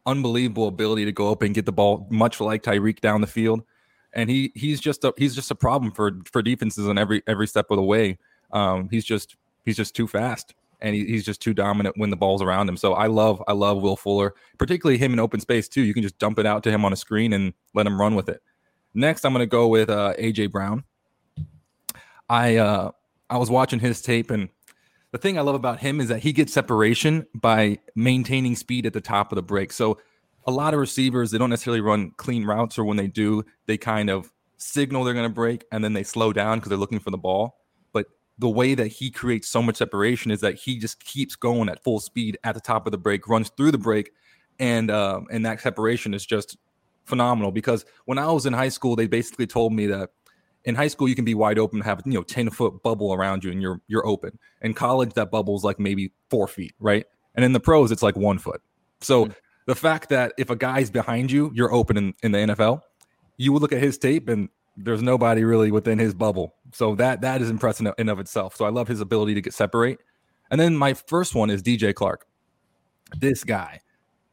[0.04, 3.62] unbelievable ability to go up and get the ball, much like Tyreek down the field.
[4.12, 7.46] And he he's just a he's just a problem for for defenses on every every
[7.46, 8.18] step of the way.
[8.52, 12.16] Um, he's just he's just too fast and he, he's just too dominant when the
[12.16, 12.76] ball's around him.
[12.76, 15.82] So I love I love Will Fuller, particularly him in open space too.
[15.82, 18.14] You can just dump it out to him on a screen and let him run
[18.14, 18.42] with it.
[18.94, 20.84] Next, I'm going to go with uh, AJ Brown.
[22.28, 22.90] I uh,
[23.28, 24.48] I was watching his tape and
[25.12, 28.92] the thing I love about him is that he gets separation by maintaining speed at
[28.92, 29.72] the top of the break.
[29.72, 29.98] So
[30.46, 33.76] a lot of receivers they don't necessarily run clean routes, or when they do, they
[33.76, 36.98] kind of signal they're going to break and then they slow down because they're looking
[36.98, 37.58] for the ball.
[37.92, 38.06] But
[38.38, 41.82] the way that he creates so much separation is that he just keeps going at
[41.82, 44.10] full speed at the top of the break, runs through the break,
[44.58, 46.56] and um, and that separation is just
[47.04, 47.50] phenomenal.
[47.50, 50.10] Because when I was in high school, they basically told me that
[50.64, 53.44] in high school you can be wide open, have you know ten foot bubble around
[53.44, 54.38] you, and you're you're open.
[54.62, 57.06] In college, that bubble is like maybe four feet, right?
[57.34, 58.60] And in the pros, it's like one foot.
[59.00, 59.32] So mm-hmm.
[59.70, 62.82] The fact that if a guy's behind you, you're open in, in the NFL,
[63.36, 66.56] you would look at his tape and there's nobody really within his bubble.
[66.72, 68.56] So that that is impressive in of itself.
[68.56, 70.00] So I love his ability to get separate.
[70.50, 72.26] And then my first one is DJ Clark.
[73.16, 73.78] This guy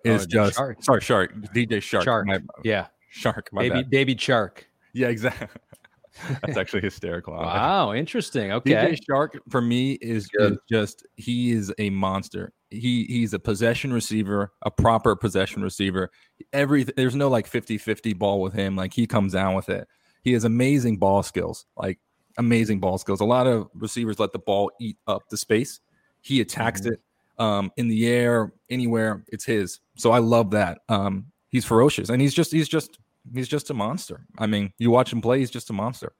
[0.07, 0.83] oh, is oh, just Shark.
[0.83, 1.35] sorry, Shark.
[1.53, 2.03] DJ Shark.
[2.03, 2.25] Shark.
[2.25, 2.87] My, yeah.
[3.11, 3.51] Shark.
[3.53, 3.89] baby, bad.
[3.91, 4.63] baby Chark.
[4.93, 5.49] Yeah, exactly.
[6.41, 7.33] That's actually hysterical.
[7.33, 8.51] Wow, interesting.
[8.51, 8.71] Okay.
[8.71, 12.53] DJ Chark for me is, is, just he is a monster.
[12.69, 16.11] He he's a possession receiver, a proper possession receiver.
[16.53, 18.75] Every there's no like 50-50 ball with him.
[18.75, 19.87] Like he comes down with it.
[20.23, 21.65] He has amazing ball skills.
[21.75, 21.99] Like
[22.37, 23.21] amazing ball skills.
[23.21, 25.79] A lot of receivers let the ball eat up the space.
[26.21, 26.93] He attacks mm-hmm.
[26.93, 27.01] it
[27.39, 29.23] um, in the air, anywhere.
[29.29, 29.79] It's his.
[29.95, 30.79] So I love that.
[30.89, 32.99] Um, he's ferocious, and he's just he's just
[33.33, 34.25] he's just a monster.
[34.37, 36.13] I mean, you watch him play, he's just a monster.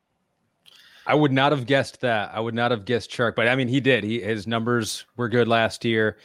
[1.05, 2.31] I would not have guessed that.
[2.33, 4.03] I would not have guessed Chark, but I mean, he did.
[4.03, 6.17] He his numbers were good last year.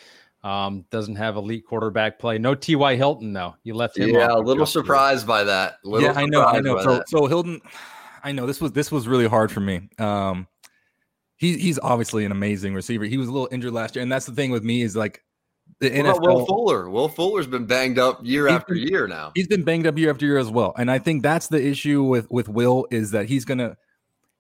[0.43, 2.37] Um, doesn't have elite quarterback play.
[2.37, 2.97] No T.Y.
[2.97, 3.55] Hilton though.
[3.63, 4.09] You left him.
[4.11, 5.75] Yeah, a little surprised by that.
[5.85, 6.45] yeah, I know.
[6.45, 6.83] I know.
[6.83, 7.61] So, so Hilton,
[8.25, 9.89] I know this was this was really hard for me.
[9.99, 10.49] Um,
[11.37, 13.05] he he's obviously an amazing receiver.
[13.05, 15.23] He was a little injured last year, and that's the thing with me is like
[15.83, 16.89] the NFL, Will Fuller?
[16.89, 19.33] Will Fuller's been banged up year after been, year now.
[19.35, 22.03] He's been banged up year after year as well, and I think that's the issue
[22.03, 23.77] with with Will is that he's gonna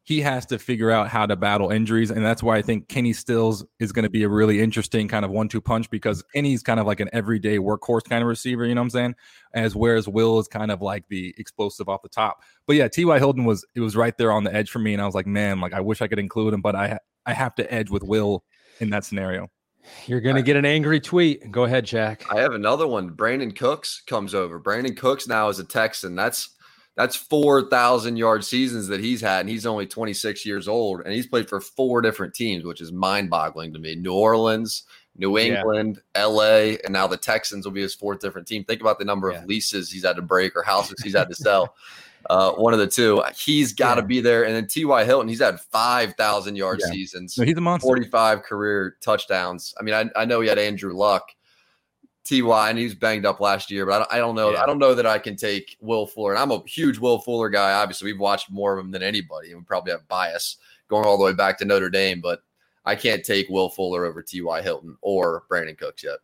[0.04, 3.12] he has to figure out how to battle injuries, and that's why I think Kenny
[3.12, 6.80] Stills is going to be a really interesting kind of one-two punch because Kenny's kind
[6.80, 9.14] of like an everyday workhorse kind of receiver, you know what I'm saying?
[9.54, 12.42] As whereas Will is kind of like the explosive off the top.
[12.66, 13.18] But yeah, T.Y.
[13.18, 15.26] Hilton was it was right there on the edge for me, and I was like,
[15.26, 18.02] man, like I wish I could include him, but I I have to edge with
[18.02, 18.44] Will
[18.80, 19.50] in that scenario.
[20.06, 21.50] You're going to get an angry tweet.
[21.50, 22.24] Go ahead, Jack.
[22.30, 23.10] I have another one.
[23.10, 24.60] Brandin Cooks comes over.
[24.60, 26.14] Brandin Cooks now is a Texan.
[26.14, 26.50] That's
[26.96, 31.26] that's 4,000 yard seasons that he's had, and he's only 26 years old, and he's
[31.26, 33.94] played for four different teams, which is mind boggling to me.
[33.94, 34.82] New Orleans,
[35.16, 36.26] New England, yeah.
[36.26, 38.64] LA, and now the Texans will be his fourth different team.
[38.64, 39.38] Think about the number yeah.
[39.38, 41.74] of leases he's had to break or houses he's had to sell.
[42.30, 43.22] uh, one of the two.
[43.36, 44.06] He's got to yeah.
[44.06, 44.44] be there.
[44.44, 45.04] And then T.Y.
[45.04, 46.92] Hilton, he's had 5,000 yard yeah.
[46.92, 47.36] seasons.
[47.38, 47.86] No, he's a monster.
[47.86, 49.74] 45 career touchdowns.
[49.78, 51.30] I mean, I, I know he had Andrew Luck,
[52.24, 54.50] Ty, and he was banged up last year, but I don't, I don't know.
[54.52, 54.62] Yeah.
[54.62, 56.32] I don't know that I can take Will Fuller.
[56.32, 57.72] And I'm a huge Will Fuller guy.
[57.72, 60.58] Obviously, we've watched more of him than anybody, and we probably have bias
[60.88, 62.20] going all the way back to Notre Dame.
[62.20, 62.42] But
[62.84, 64.62] I can't take Will Fuller over T.Y.
[64.62, 66.18] Hilton or Brandin Cooks yet.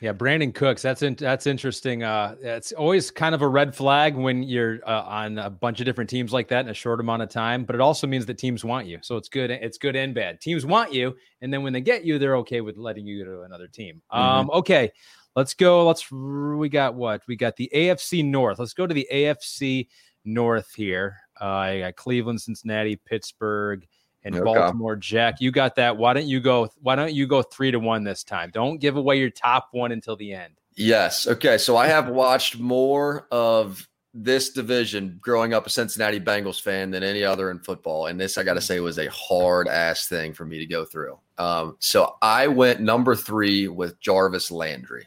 [0.00, 0.82] Yeah, Brandin Cooks.
[0.82, 2.02] That's in, that's interesting.
[2.02, 5.86] Uh, it's always kind of a red flag when you're uh, on a bunch of
[5.86, 7.64] different teams like that in a short amount of time.
[7.64, 9.50] But it also means that teams want you, so it's good.
[9.50, 10.40] It's good and bad.
[10.40, 13.30] Teams want you, and then when they get you, they're okay with letting you go
[13.30, 14.02] to another team.
[14.12, 14.20] Mm-hmm.
[14.20, 14.90] Um, okay,
[15.36, 15.86] let's go.
[15.86, 18.58] Let's we got what we got the AFC North.
[18.58, 19.88] Let's go to the AFC
[20.24, 21.16] North here.
[21.40, 23.86] Uh, I got Cleveland, Cincinnati, Pittsburgh
[24.24, 24.44] and okay.
[24.44, 24.96] Baltimore.
[24.96, 25.96] Jack, you got that.
[25.96, 26.68] Why don't you go?
[26.80, 28.50] Why don't you go three to one this time?
[28.52, 30.54] Don't give away your top one until the end.
[30.76, 31.26] Yes.
[31.26, 31.58] Okay.
[31.58, 37.02] So I have watched more of this division growing up a Cincinnati Bengals fan than
[37.02, 38.06] any other in football.
[38.06, 40.84] And this, I got to say, was a hard ass thing for me to go
[40.84, 41.18] through.
[41.36, 45.06] Um, so I went number three with Jarvis Landry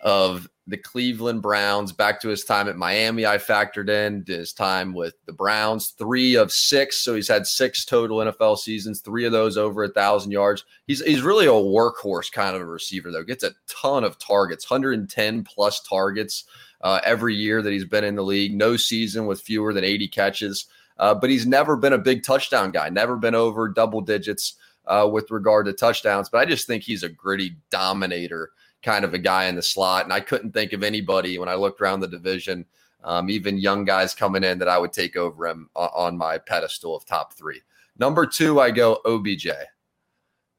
[0.00, 3.26] of the Cleveland Browns back to his time at Miami.
[3.26, 6.98] I factored in his time with the Browns, three of six.
[6.98, 10.64] So he's had six total NFL seasons, three of those over a thousand yards.
[10.86, 13.24] He's he's really a workhorse kind of a receiver, though.
[13.24, 16.44] Gets a ton of targets, 110 plus targets
[16.82, 18.54] uh, every year that he's been in the league.
[18.54, 20.66] No season with fewer than 80 catches.
[20.98, 24.56] Uh, but he's never been a big touchdown guy, never been over double digits
[24.86, 26.28] uh, with regard to touchdowns.
[26.28, 28.50] But I just think he's a gritty dominator
[28.82, 30.04] kind of a guy in the slot.
[30.04, 32.64] And I couldn't think of anybody when I looked around the division,
[33.04, 36.96] um, even young guys coming in that I would take over him on my pedestal
[36.96, 37.62] of top three.
[37.98, 39.48] Number two, I go OBJ.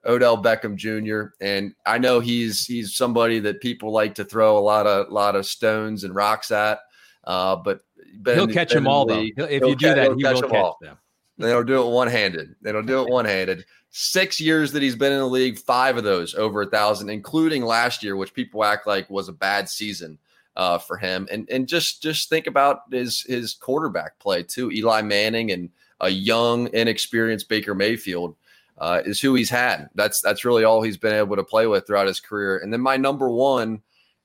[0.06, 1.34] Odell Beckham Jr.
[1.42, 5.36] And I know he's he's somebody that people like to throw a lot of lot
[5.36, 6.80] of stones and rocks at.
[7.24, 7.82] Uh, but
[8.26, 9.22] he'll catch them all though.
[9.38, 10.78] If you do that, he will catch all.
[10.82, 10.98] them.
[11.38, 12.56] They'll do it one handed.
[12.62, 16.04] They'll do it one handed six years that he's been in the league, five of
[16.04, 20.18] those over a thousand, including last year, which people act like was a bad season
[20.56, 21.28] uh, for him.
[21.32, 24.72] And and just just think about his his quarterback play too.
[24.72, 28.36] Eli Manning and a young, inexperienced Baker Mayfield
[28.78, 29.90] uh, is who he's had.
[29.94, 32.58] That's that's really all he's been able to play with throughout his career.
[32.58, 33.82] And then my number one,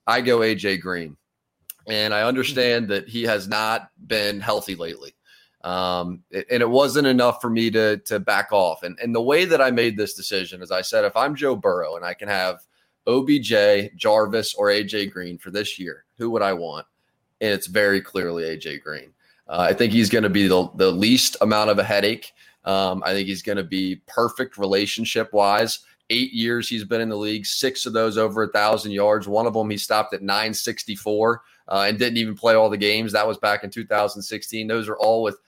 [0.07, 1.17] I go AJ Green.
[1.89, 5.15] And I understand that he has not been healthy lately.
[5.67, 8.85] Um, and it wasn't enough for me to to back off.
[8.85, 11.57] And and the way that I made this decision is I said if I'm Joe
[11.57, 12.61] Burrow and I can have
[13.09, 16.87] OBJ, Jarvis, or AJ Green for this year, who would I want?
[17.41, 19.13] And it's very clearly AJ Green.
[19.49, 22.33] Uh, I think he's going to be the, the least amount of a headache.
[22.65, 25.81] Um, I think he's going to be perfect relationship wise.
[26.11, 29.27] Eight years he's been in the league, six of those over a thousand yards.
[29.27, 33.13] One of them he stopped at 964 uh, and didn't even play all the games.
[33.13, 34.69] That was back in 2016.
[34.69, 35.39] Those are all with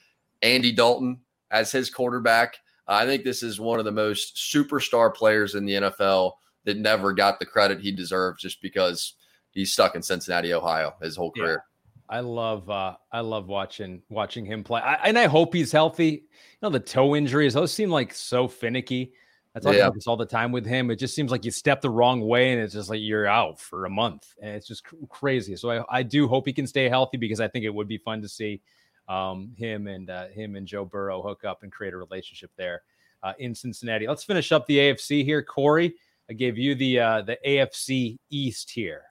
[0.42, 1.20] Andy Dalton
[1.50, 2.58] as his quarterback.
[2.86, 6.32] I think this is one of the most superstar players in the NFL
[6.64, 9.14] that never got the credit he deserves just because
[9.50, 11.62] he's stuck in Cincinnati, Ohio his whole career.
[11.64, 12.16] Yeah.
[12.16, 14.80] I love uh I love watching watching him play.
[14.80, 16.06] I, and I hope he's healthy.
[16.06, 19.12] You know, the toe injuries, those seem like so finicky.
[19.54, 19.80] I talk yeah.
[19.80, 20.90] about this all the time with him.
[20.90, 23.58] It just seems like you step the wrong way and it's just like you're out
[23.58, 24.34] for a month.
[24.40, 25.56] And it's just crazy.
[25.56, 27.98] So I, I do hope he can stay healthy because I think it would be
[27.98, 28.62] fun to see
[29.08, 32.82] um, him and uh, him and Joe Burrow hook up and create a relationship there
[33.22, 34.06] uh, in Cincinnati.
[34.06, 35.42] Let's finish up the AFC here.
[35.42, 35.94] Corey,
[36.30, 39.02] I gave you the uh, the AFC East here.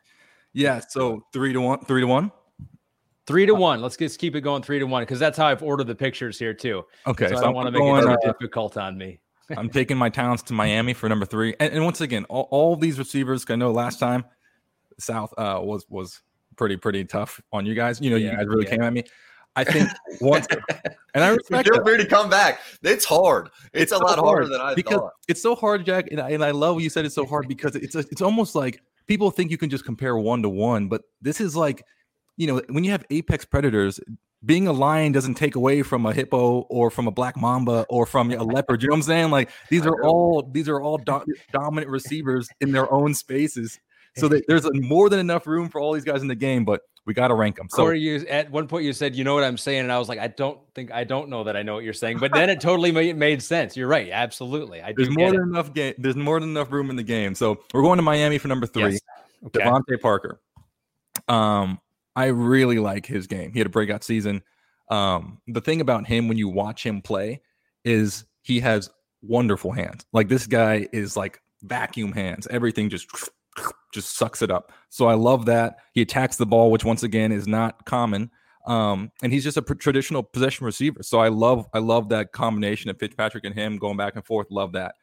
[0.54, 2.32] Yeah, so three to one, three to one,
[3.26, 3.82] three to one.
[3.82, 6.40] Let's just keep it going three to one because that's how I've ordered the pictures
[6.40, 6.84] here too.
[7.06, 9.20] Okay, so, so I don't want to make it too uh, difficult on me.
[9.58, 12.76] I'm taking my talents to Miami for number three, and, and once again, all, all,
[12.76, 13.46] these receivers.
[13.50, 14.26] I know last time
[15.00, 16.22] South uh, was was
[16.56, 18.02] pretty pretty tough on you guys.
[18.02, 18.72] You know, yeah, you guys really yeah.
[18.72, 19.04] came at me.
[19.58, 19.90] I think
[20.22, 20.48] once,
[21.16, 22.62] and I respect feel free to come back.
[22.84, 23.50] It's hard.
[23.74, 25.12] It's, it's a so lot harder than I because thought.
[25.28, 27.06] It's so hard, Jack, and I, and I love what you said.
[27.06, 30.16] It's so hard because it's a, it's almost like people think you can just compare
[30.16, 31.84] one to one, but this is like,
[32.38, 34.00] you know, when you have apex predators,
[34.46, 38.06] being a lion doesn't take away from a hippo or from a black mamba or
[38.06, 38.84] from a leopard.
[38.84, 39.32] You know what I'm saying?
[39.32, 43.80] Like these are all these are all do- dominant receivers in their own spaces.
[44.16, 46.66] So that there's more than enough room for all these guys in the game.
[46.66, 47.70] But we got to rank them.
[47.70, 49.98] So Corey, you, at one point you said, "You know what I'm saying," and I
[49.98, 52.34] was like, "I don't think I don't know that I know what you're saying." But
[52.34, 53.78] then it totally made, made sense.
[53.78, 54.82] You're right, absolutely.
[54.84, 55.44] I there's more than it.
[55.44, 55.94] enough game.
[55.98, 57.34] There's more than enough room in the game.
[57.34, 58.92] So we're going to Miami for number three.
[58.92, 59.02] Yes.
[59.48, 59.62] Okay.
[59.62, 60.42] DeVante Parker.
[61.30, 61.80] Um,
[62.16, 63.54] I really like his game.
[63.54, 64.44] He had a breakout season.
[64.92, 67.42] Um, the thing about him when you watch him play
[67.86, 68.90] is he has
[69.22, 70.06] wonderful hands.
[70.12, 72.48] Like this guy is like vacuum hands.
[72.48, 73.08] Everything just
[73.94, 74.72] just sucks it up.
[74.90, 75.78] So I love that.
[75.94, 78.32] He attacks the ball, which once again is not common.
[78.66, 81.02] Um, and he's just a traditional possession receiver.
[81.02, 84.48] So I love I love that combination of Fitzpatrick and him going back and forth.
[84.52, 84.96] Love that.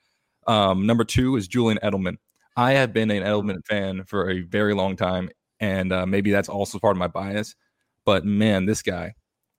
[0.47, 2.16] Um, number two is Julian Edelman.
[2.57, 6.49] I have been an Edelman fan for a very long time, and uh, maybe that's
[6.49, 7.57] also part of my bias.
[8.05, 9.14] But man, this guy,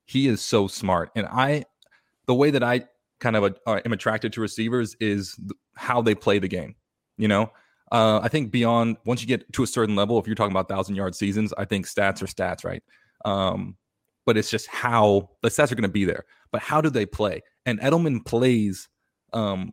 [0.05, 1.09] he is so smart.
[1.15, 1.65] And I,
[2.27, 2.85] the way that I
[3.19, 5.35] kind of uh, am attracted to receivers is
[5.75, 6.75] how they play the game.
[7.17, 7.51] You know,
[7.91, 10.67] uh, I think beyond once you get to a certain level, if you're talking about
[10.67, 12.83] thousand yard seasons, I think stats are stats, right?
[13.23, 13.77] Um,
[14.25, 16.25] but it's just how the stats are going to be there.
[16.51, 17.41] But how do they play?
[17.65, 18.89] And Edelman plays
[19.33, 19.71] um,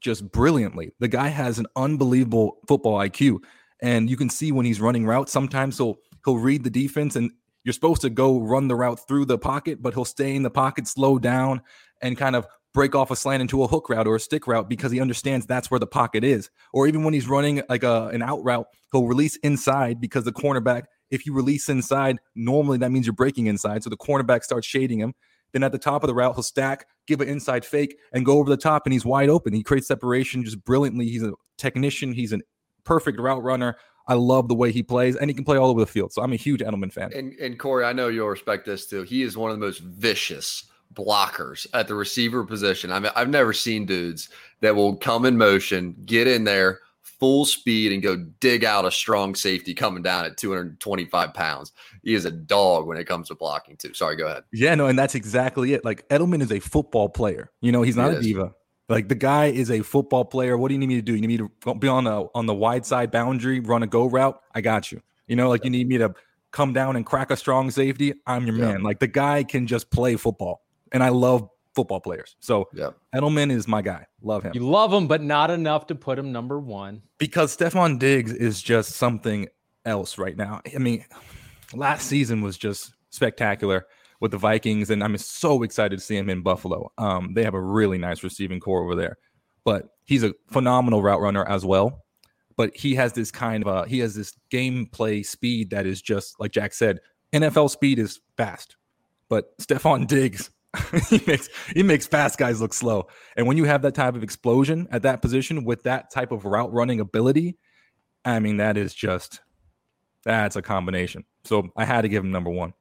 [0.00, 0.92] just brilliantly.
[1.00, 3.40] The guy has an unbelievable football IQ,
[3.82, 5.32] and you can see when he's running routes.
[5.32, 7.30] Sometimes he'll he'll read the defense, and
[7.64, 10.50] you're supposed to go run the route through the pocket, but he'll stay in the
[10.50, 11.60] pocket, slow down,
[12.00, 14.68] and kind of break off a slant into a hook route or a stick route
[14.68, 16.50] because he understands that's where the pocket is.
[16.72, 20.32] Or even when he's running like a, an out route, he'll release inside because the
[20.32, 23.84] cornerback, if you release inside, normally that means you're breaking inside.
[23.84, 25.14] So the cornerback starts shading him.
[25.52, 28.38] Then at the top of the route, he'll stack, give an inside fake, and go
[28.38, 29.52] over the top, and he's wide open.
[29.52, 31.06] He creates separation just brilliantly.
[31.06, 32.12] He's a technician.
[32.12, 32.40] He's a
[32.82, 33.76] perfect route runner.
[34.08, 36.12] I love the way he plays, and he can play all over the field.
[36.12, 37.12] So I'm a huge Edelman fan.
[37.14, 39.04] And, and Corey, I know you'll respect this too.
[39.04, 42.92] He is one of the most vicious blockers at the receiver position.
[42.92, 44.28] I mean, I've never seen dudes
[44.60, 48.90] that will come in motion, get in there full speed, and go dig out a
[48.90, 51.72] strong safety coming down at 225 pounds.
[52.02, 53.94] He is a dog when it comes to blocking, too.
[53.94, 54.44] Sorry, go ahead.
[54.52, 55.84] Yeah, no, and that's exactly it.
[55.84, 57.50] Like Edelman is a football player.
[57.60, 58.54] You know, he's not he a diva.
[58.88, 60.58] Like the guy is a football player.
[60.58, 61.14] What do you need me to do?
[61.14, 64.06] You need me to be on the on the wide side boundary, run a go
[64.06, 64.38] route.
[64.54, 65.00] I got you.
[65.26, 66.14] You know, like you need me to
[66.50, 68.12] come down and crack a strong safety.
[68.26, 68.72] I'm your yeah.
[68.72, 68.82] man.
[68.82, 72.36] Like the guy can just play football and I love football players.
[72.40, 72.90] So yeah.
[73.14, 74.06] Edelman is my guy.
[74.22, 74.52] Love him.
[74.54, 77.02] You love him, but not enough to put him number one.
[77.18, 79.48] Because Stefon Diggs is just something
[79.84, 80.60] else right now.
[80.74, 81.04] I mean,
[81.74, 83.86] last season was just spectacular
[84.20, 86.90] with the Vikings, and I'm so excited to see him in Buffalo.
[86.98, 89.18] Um, they have a really nice receiving corps over there,
[89.64, 92.04] but he's a phenomenal route runner as well.
[92.56, 96.38] But he has this kind of uh, he has this gameplay speed that is just
[96.38, 97.00] like Jack said.
[97.32, 98.76] NFL speed is fast,
[99.28, 100.50] but Stefon Diggs
[101.08, 103.06] he makes he makes fast guys look slow.
[103.36, 106.44] And when you have that type of explosion at that position with that type of
[106.44, 107.56] route running ability,
[108.24, 109.40] I mean that is just
[110.24, 111.24] That's a combination.
[111.44, 112.72] So I had to give him number one.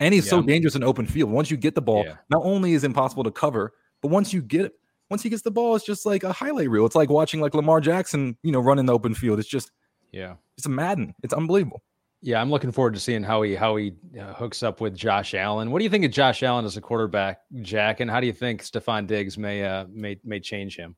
[0.00, 1.30] And he's Yeah, so dangerous in open field.
[1.30, 2.16] Once you get the ball, Yeah.
[2.30, 4.72] not only is it impossible to cover, but once you get it,
[5.10, 6.86] once he gets the ball, it's just like a highlight reel.
[6.86, 9.38] It's like watching like Lamar Jackson, you know, run in the open field.
[9.38, 9.70] It's just
[10.12, 10.36] Yeah.
[10.56, 11.14] it's a Madden.
[11.22, 11.82] It's unbelievable.
[12.24, 15.34] Yeah, I'm looking forward to seeing how he how he uh, hooks up with Josh
[15.34, 15.72] Allen.
[15.72, 17.98] What do you think of Josh Allen as a quarterback, Jack?
[17.98, 20.94] And how do you think Stefon Diggs may uh, may may change him?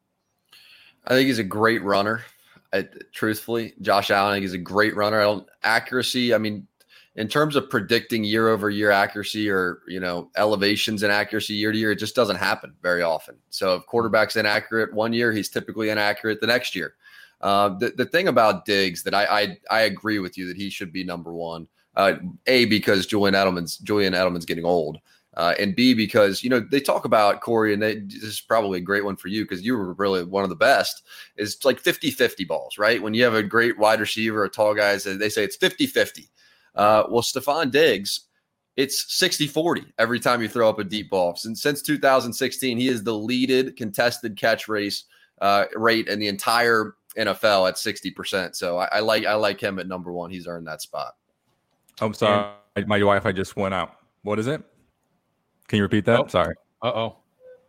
[1.06, 2.22] I think he's a great runner.
[2.74, 5.18] I, truthfully, Josh Allen, I think he's a great runner.
[5.18, 6.34] I don't accuracy.
[6.34, 6.66] I mean,
[7.16, 11.72] in terms of predicting year over year accuracy or you know elevations in accuracy year
[11.72, 13.36] to year, it just doesn't happen very often.
[13.48, 16.94] So if quarterback's inaccurate one year, he's typically inaccurate the next year.
[17.44, 20.70] Uh, the the thing about Diggs that I I, I agree with you that he
[20.70, 21.68] should be number one.
[21.94, 22.14] Uh,
[22.46, 24.98] a because Julian Edelman's Julian Edelman's getting old.
[25.36, 28.78] Uh, and B, because you know they talk about Corey, and they, this is probably
[28.78, 31.02] a great one for you because you were really one of the best.
[31.36, 33.02] Is like 50 50 balls, right?
[33.02, 36.30] When you have a great wide receiver, a tall guy, they say it's 50 50.
[36.76, 38.20] Uh, well, Stefon Diggs,
[38.76, 41.36] it's 60 40 every time you throw up a deep ball.
[41.36, 45.04] Since, since 2016, he is the leaded contested catch race
[45.40, 48.54] uh, rate in the entire NFL at 60%.
[48.54, 50.30] So I, I like I like him at number one.
[50.30, 51.14] He's earned that spot.
[52.00, 52.52] I'm sorry.
[52.86, 53.96] My Wi-Fi just went out.
[54.22, 54.62] What is it?
[55.68, 56.20] Can you repeat that?
[56.20, 56.26] Oh.
[56.26, 56.54] Sorry.
[56.82, 57.16] Uh oh.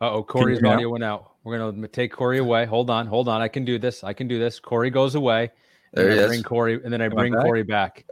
[0.01, 0.23] Uh oh.
[0.23, 0.75] Corey's hear me now?
[0.75, 1.31] audio went out.
[1.43, 2.65] We're gonna take Corey away.
[2.65, 3.05] Hold on.
[3.05, 3.41] Hold on.
[3.41, 4.03] I can do this.
[4.03, 4.59] I can do this.
[4.59, 5.51] Corey goes away.
[5.95, 6.29] And There then he I is.
[6.29, 7.43] bring Corey, and then I bring back?
[7.43, 8.05] Corey back.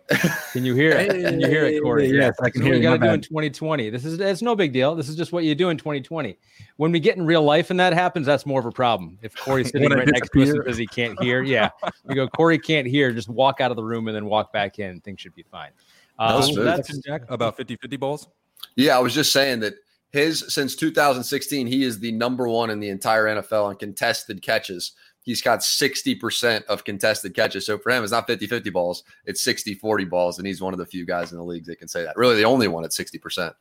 [0.54, 1.10] Can you hear it?
[1.10, 2.08] Can you hear it, Corey?
[2.08, 2.84] Hey, yes, I can This is hear what you.
[2.92, 3.90] you gotta do in 2020.
[3.90, 4.96] This is it's no big deal.
[4.96, 6.38] This is just what you do in 2020.
[6.78, 9.18] When we get in real life and that happens, that's more of a problem.
[9.22, 11.70] If Corey's sitting right next to us because he can't hear, yeah,
[12.06, 12.28] we go.
[12.28, 13.12] Corey can't hear.
[13.12, 15.00] Just walk out of the room and then walk back in.
[15.02, 15.72] Things should be fine.
[16.20, 16.66] That was Um, smooth.
[16.68, 18.28] that's Jack, about 50-50 balls.
[18.76, 19.74] Yeah, I was just saying that
[20.12, 24.92] his since 2016, he is the number one in the entire NFL on contested catches.
[25.24, 27.66] He's got 60% of contested catches.
[27.66, 30.38] So for him, it's not 50 50 balls, it's 60 40 balls.
[30.38, 32.16] And he's one of the few guys in the league that can say that.
[32.18, 33.54] Really, the only one at 60%.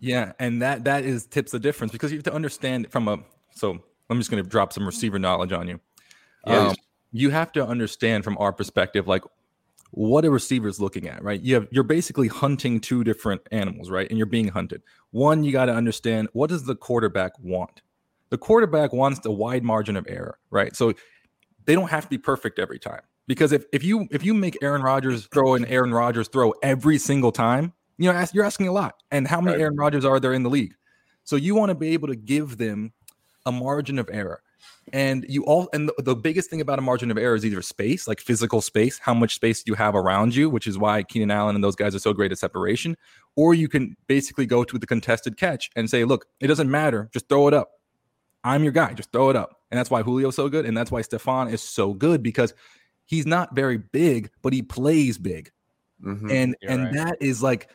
[0.00, 3.18] Yeah, and that that is tips the difference because you have to understand from a
[3.54, 3.78] so
[4.08, 5.80] I'm just going to drop some receiver knowledge on you.
[6.46, 6.68] Yeah.
[6.68, 6.76] Um,
[7.12, 9.22] you have to understand from our perspective, like
[9.90, 11.40] what a receiver is looking at, right?
[11.40, 14.08] You have you're basically hunting two different animals, right?
[14.08, 14.82] And you're being hunted.
[15.10, 17.82] One, you got to understand what does the quarterback want.
[18.36, 20.76] The quarterback wants a wide margin of error, right?
[20.76, 20.92] So
[21.64, 24.58] they don't have to be perfect every time because if if you if you make
[24.60, 28.68] Aaron Rodgers throw an Aaron Rodgers throw every single time, you know ask, you're asking
[28.68, 28.96] a lot.
[29.10, 29.62] And how many Right.
[29.62, 30.74] Aaron Rodgers are there in the league?
[31.24, 32.92] So you want to be able to give them
[33.46, 34.42] a margin of error.
[34.92, 37.62] And you all and the, the biggest thing about a margin of error is either
[37.62, 41.04] space, like physical space, how much space do you have around you, which is why
[41.04, 42.98] Keenan Allen and those guys are so great at separation.
[43.34, 47.08] Or you can basically go to the contested catch and say, look, it doesn't matter,
[47.14, 47.70] just throw it up.
[48.46, 49.60] I'm your guy, just throw it up.
[49.70, 50.64] And that's why Julio's so good.
[50.66, 52.54] And that's why Stefon is so good because
[53.04, 55.50] he's not very big, but he plays big
[56.04, 56.30] Mhm.
[56.30, 56.94] and You're and right.
[56.94, 57.70] that is like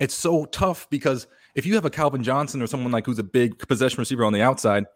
[0.00, 3.24] it's so tough because if you have a Calvin Johnson or someone like who's a
[3.24, 4.86] big possession receiver on the outside,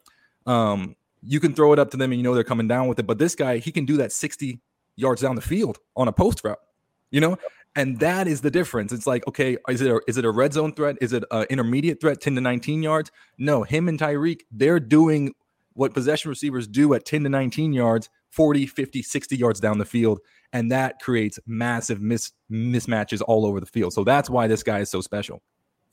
[0.46, 2.98] um, you can throw it up to them and you know they're coming down with
[2.98, 3.06] it.
[3.06, 4.60] But this guy, he can do that 60
[4.96, 6.58] yards down the field on a post route,
[7.10, 7.36] you know,
[7.78, 8.92] and that is the difference.
[8.92, 10.96] It's like, okay, is it a, is it a red zone threat?
[11.00, 13.12] Is it an intermediate threat, 10 to 19 yards?
[13.38, 15.32] No, him and Tyreek, they're doing
[15.74, 19.84] what possession receivers do at 10 to 19 yards, 40, 50, 60 yards down the
[19.84, 20.18] field.
[20.52, 23.92] And that creates massive mis- mismatches all over the field.
[23.92, 25.40] So that's why this guy is so special.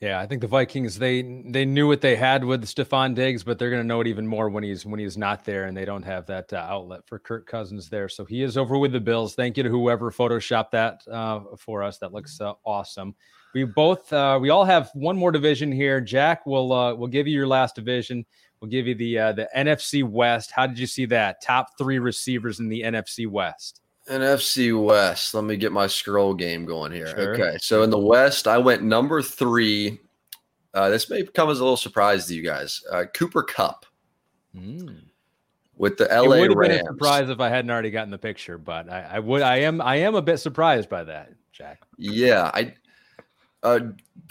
[0.02, 3.58] Yeah, I think the Vikings they they knew what they had with Stefon Diggs, but
[3.58, 5.86] they're going to know it even more when he's when he's not there and they
[5.86, 8.10] don't have that uh, outlet for Kirk Cousins there.
[8.10, 9.36] So he is over with the Bills.
[9.36, 11.98] Thank you to whoever photoshopped that uh, for us.
[12.00, 13.16] That looks uh, awesome.
[13.54, 16.02] We both uh, we all have one more division here.
[16.02, 18.26] Jack will uh, will give you your last division.
[18.60, 20.52] We'll give you the uh, the NFC West.
[20.52, 21.41] How did you see that?
[21.41, 23.80] Top three receivers in the NFC West.
[24.10, 25.34] NFC West.
[25.34, 27.08] Let me get my scroll game going here.
[27.08, 27.34] Sure.
[27.34, 27.58] Okay.
[27.60, 29.99] So in the West, I went number three.
[30.74, 32.84] Uh, this may come as a little surprise to you guys.
[32.91, 33.86] Uh, Cooper Kupp
[35.78, 36.82] with the it LA would have been Rams.
[36.84, 39.41] a surprise if I hadn't already gotten the picture, but I, I would.
[39.41, 39.82] I am.
[39.82, 41.82] I am a bit surprised by that, Jack.
[41.97, 42.74] Yeah, I
[43.64, 43.80] uh,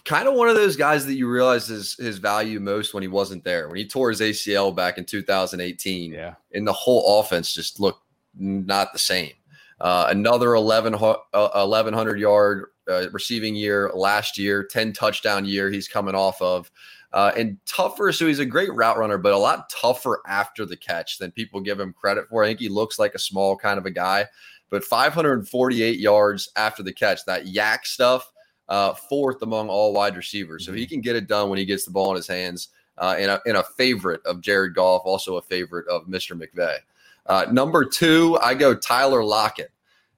[0.05, 3.09] kind of one of those guys that you realize his his value most when he
[3.09, 3.69] wasn't there.
[3.69, 6.35] When he tore his ACL back in 2018, Yeah.
[6.53, 8.03] and the whole offense just looked
[8.39, 9.33] not the same.
[9.81, 15.89] Uh, another 11, uh, 1100 yard uh, receiving year last year, 10 touchdown year he's
[15.89, 16.71] coming off of.
[17.13, 20.77] Uh, and tougher, so he's a great route runner, but a lot tougher after the
[20.77, 22.43] catch than people give him credit for.
[22.43, 24.27] I think he looks like a small kind of a guy,
[24.69, 28.33] but 548 yards after the catch, that YAC stuff,
[28.69, 30.67] uh, fourth among all wide receivers.
[30.67, 32.69] So he can get it done when he gets the ball in his hands.
[32.97, 36.41] Uh, and, a, and a favorite of Jared Goff, also a favorite of Mr.
[36.41, 36.79] McVay.
[37.27, 39.71] Uh, number two, I go Tyler Lockett.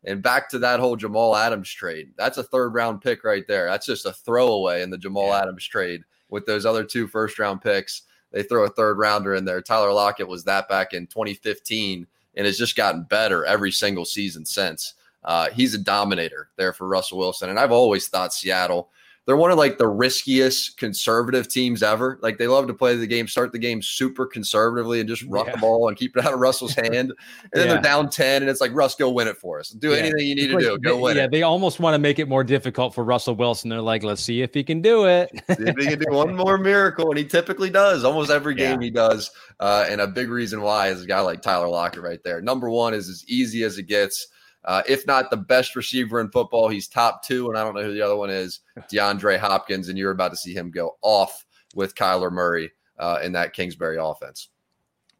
[0.05, 2.13] And back to that whole Jamal Adams trade.
[2.17, 3.67] That's a third round pick right there.
[3.67, 5.43] That's just a throwaway in the Jamal yeah.
[5.43, 8.03] Adams trade with those other two first round picks.
[8.31, 9.61] They throw a third rounder in there.
[9.61, 14.45] Tyler Lockett was that back in 2015 and has just gotten better every single season
[14.45, 14.95] since.
[15.25, 17.51] Uh, he's a dominator there for Russell Wilson.
[17.51, 18.91] And I've always thought Seattle
[19.27, 22.19] they're one of like the riskiest conservative teams ever.
[22.23, 25.47] Like they love to play the game, start the game super conservatively and just run
[25.47, 25.53] yeah.
[25.53, 26.89] the ball and keep it out of Russell's hand.
[26.93, 27.15] And
[27.53, 27.75] then yeah.
[27.75, 29.71] they're down 10 and it's like, Russ, go win it for us.
[29.71, 29.97] Do yeah.
[29.97, 30.79] anything you need to do.
[30.79, 31.33] Go win yeah, it.
[31.33, 33.69] they almost want to make it more difficult for Russell Wilson.
[33.69, 35.31] They're like, let's see if he can do it.
[35.49, 37.11] if he can do one more miracle.
[37.11, 38.05] And he typically does.
[38.05, 39.33] Almost every game he does.
[39.59, 42.41] Uh, and a big reason why is a guy like Tyler Lockett right there.
[42.41, 44.29] Number one is as easy as it gets.
[44.67, 47.85] Uh, if not the best receiver in football, he's top two, and I don't know
[47.85, 48.61] who the other one is,
[48.93, 53.33] DeAndre Hopkins, and you're about to see him go off with Kyler Murray uh, in
[53.33, 54.49] that Kingsbury offense.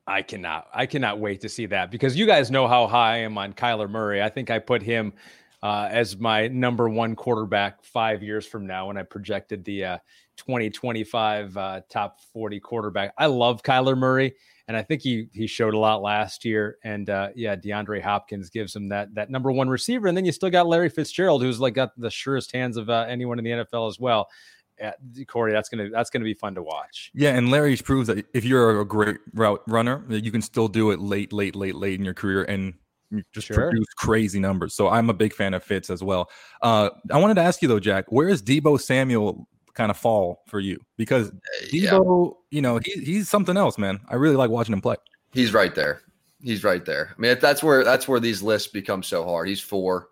[0.09, 3.19] I cannot, I cannot wait to see that because you guys know how high I
[3.19, 4.23] am on Kyler Murray.
[4.23, 5.13] I think I put him
[5.63, 9.99] uh, as my number one quarterback five years from now when I projected the uh,
[10.37, 13.15] 2025 uh, top 40 quarterback.
[13.19, 14.35] I love Kyler Murray
[14.69, 16.79] and I think he he showed a lot last year.
[16.85, 20.33] And uh, yeah, DeAndre Hopkins gives him that that number one receiver, and then you
[20.33, 23.51] still got Larry Fitzgerald, who's like got the surest hands of uh, anyone in the
[23.51, 24.29] NFL as well.
[24.79, 24.93] Yeah,
[25.29, 27.11] Corey, that's gonna that's gonna be fun to watch.
[27.15, 30.69] Yeah, and Larry's proves that if you're a great route runner, that you can still
[30.69, 32.75] do it late, late, late, late in your career and
[33.33, 33.57] just sure.
[33.57, 34.75] produce crazy numbers.
[34.75, 36.29] So I'm a big fan of Fitz as well.
[36.61, 40.43] Uh, I wanted to ask you though, Jack, where is Deebo Samuel kind of fall
[40.49, 40.81] for you?
[40.97, 42.57] Because uh, Deebo, yeah.
[42.57, 44.01] you know, he, he's something else, man.
[44.09, 44.97] I really like watching him play.
[45.33, 46.01] He's right there.
[46.43, 47.15] He's right there.
[47.17, 49.49] I mean, if that's where that's where these lists become so hard.
[49.49, 50.09] He's four.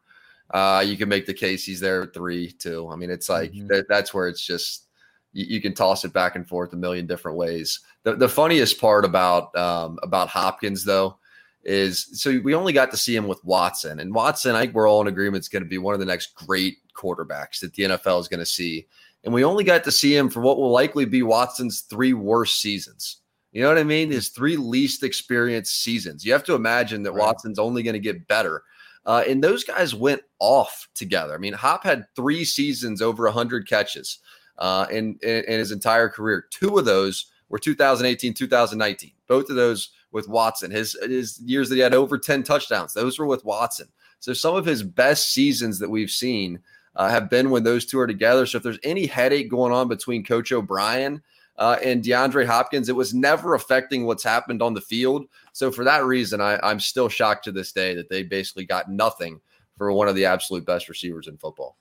[0.51, 2.89] Uh, you can make the case he's there three, too.
[2.93, 3.67] I mean, it's like mm-hmm.
[3.69, 4.87] that, that's where it's just
[5.33, 7.81] you, you, can toss it back and forth a million different ways.
[8.03, 11.19] The, the funniest part about um, about Hopkins though
[11.65, 14.89] is so we only got to see him with Watson, and Watson, I think we're
[14.89, 17.85] all in agreement is going to be one of the next great quarterbacks that the
[17.85, 18.87] NFL is going to see
[19.25, 22.61] and we only got to see him for what will likely be Watson's three worst
[22.61, 23.19] seasons.
[23.53, 24.11] You know what I mean?
[24.11, 26.25] His three least experienced seasons.
[26.25, 27.21] You have to imagine that right.
[27.21, 28.63] Watson's only going to get better.
[29.07, 31.35] Uh, and those guys went off together.
[31.35, 34.19] I mean, Hop had three seasons over 100 catches
[34.59, 36.47] uh, in, in, in his entire career.
[36.51, 39.13] Two of those were 2018, 2019.
[39.27, 40.71] Both of those with Watson.
[40.71, 43.89] His, his years that he had over 10 touchdowns, those were with Watson.
[44.21, 46.59] So some of his best seasons that we've seen–
[46.97, 48.47] uh, have been when those two are together.
[48.47, 51.23] So if there's any headache going on between Coach O'Brien
[51.57, 55.27] uh, and DeAndre Hopkins, it was never affecting what's happened on the field.
[55.53, 58.91] So for that reason, I, I'm still shocked to this day that they basically got
[58.91, 59.41] nothing
[59.77, 61.77] for one of the absolute best receivers in football.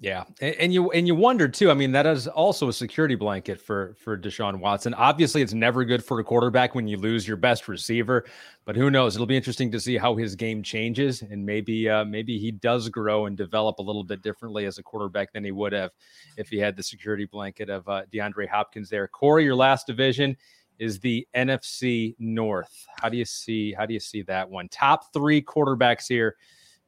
[0.00, 1.70] Yeah, and, and, you and you wonder too.
[1.70, 4.92] I mean, that is also a security blanket for for Deshaun Watson.
[4.92, 8.26] Obviously, it's never good for a quarterback when you lose your best receiver,
[8.64, 9.14] but who knows?
[9.14, 12.88] It'll be interesting to see how his game changes, and maybe uh, maybe he does
[12.88, 15.92] grow and develop a little bit differently as a quarterback than he would have
[16.36, 19.06] if he had the security blanket of uh, DeAndre Hopkins there.
[19.06, 20.36] Corey, your last division
[20.78, 22.84] is the NFC North.
[23.00, 24.68] How do you see how do you see that one?
[24.68, 26.36] Top three quarterbacks here,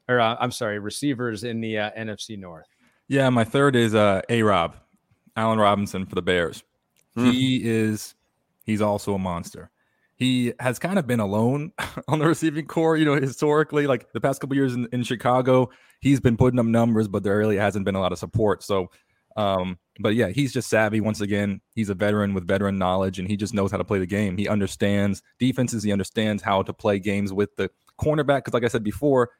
[0.09, 2.67] or uh, I'm sorry, receivers in the uh, NFC North.
[3.09, 4.77] Yeah, my third is uh, A Rob,
[5.37, 6.63] Allen Robinson for the Bears.
[7.15, 7.31] Hmm.
[7.31, 8.15] He is
[8.65, 9.71] he's also a monster.
[10.17, 11.73] He has kind of been alone
[12.09, 15.71] on the receiving corps, you know, historically, like the past couple years in, in Chicago,
[16.01, 18.63] he's been putting up numbers, but there really hasn't been a lot of support.
[18.63, 18.91] So,
[19.37, 21.01] um, but yeah, he's just savvy.
[21.01, 23.99] Once again, he's a veteran with veteran knowledge, and he just knows how to play
[23.99, 24.37] the game.
[24.37, 25.83] He understands defenses.
[25.83, 28.39] He understands how to play games with the cornerback.
[28.39, 29.31] Because, like I said before,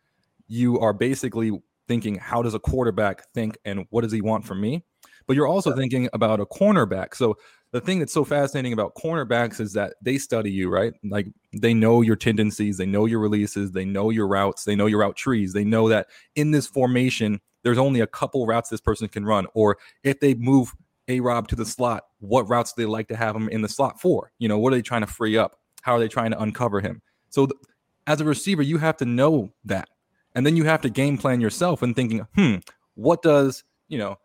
[0.49, 1.53] you are basically
[1.89, 4.85] thinking, how does a quarterback think and what does he want from me?
[5.27, 7.15] But you're also thinking about a cornerback.
[7.15, 7.37] So
[7.73, 10.93] the thing that's so fascinating about cornerbacks is that they study you, right?
[11.05, 14.87] Like they know your tendencies, they know your releases, they know your routes, they know
[14.87, 15.53] your route trees.
[15.53, 16.07] They know that
[16.37, 19.47] in this formation, there's only a couple routes this person can run.
[19.55, 20.73] Or if they move
[21.09, 23.69] A Rob to the slot, what routes do they like to have him in the
[23.69, 24.31] slot for?
[24.39, 25.57] You know, what are they trying to free up?
[25.83, 27.03] How are they trying to uncover him?
[27.31, 27.61] So th-
[28.07, 29.89] as a receiver, you have to know that
[30.37, 32.57] and then you have to game plan yourself and thinking, hmm,
[32.95, 34.19] what does, you know,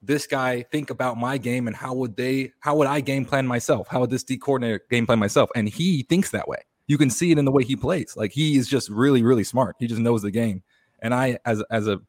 [0.00, 3.46] this guy think about my game and how would they, how would I game plan
[3.46, 3.88] myself?
[3.88, 5.50] How would this D coordinator game plan myself?
[5.56, 6.58] And he thinks that way.
[6.86, 8.14] You can see it in the way he plays.
[8.16, 9.74] Like he is just really, really smart.
[9.80, 10.62] He just knows the game.
[11.00, 12.00] And I, as as a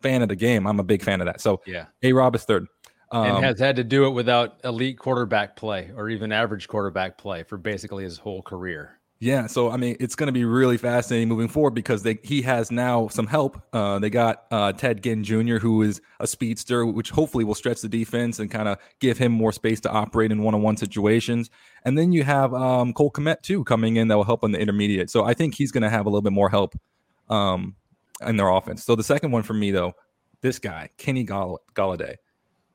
[0.00, 1.40] fan of the game, I'm a big fan of that.
[1.40, 2.66] So yeah, A Rob is third.
[3.10, 7.18] Um, and has had to do it without elite quarterback play or even average quarterback
[7.18, 8.98] play for basically his whole career.
[9.20, 12.42] Yeah, so I mean, it's going to be really fascinating moving forward because they, he
[12.42, 13.58] has now some help.
[13.72, 17.80] Uh, they got uh, Ted Ginn Jr., who is a speedster, which hopefully will stretch
[17.80, 21.48] the defense and kind of give him more space to operate in one-on-one situations.
[21.84, 24.58] And then you have um, Cole Kmet too coming in that will help on the
[24.58, 25.08] intermediate.
[25.08, 26.74] So I think he's going to have a little bit more help
[27.30, 27.76] um,
[28.26, 28.84] in their offense.
[28.84, 29.94] So the second one for me though,
[30.42, 32.16] this guy Kenny Gall- Golladay.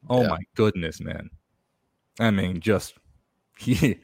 [0.10, 0.30] Oh Yeah.
[0.30, 1.30] my goodness, man!
[2.20, 2.96] I mean, just
[3.60, 4.00] he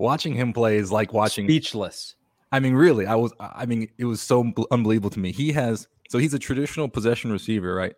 [0.00, 2.16] watching him play is like watching Speechless.
[2.52, 3.32] I mean, really, I was.
[3.38, 5.30] I mean, it was so unbelievable to me.
[5.30, 7.94] He has so he's a traditional possession receiver, right?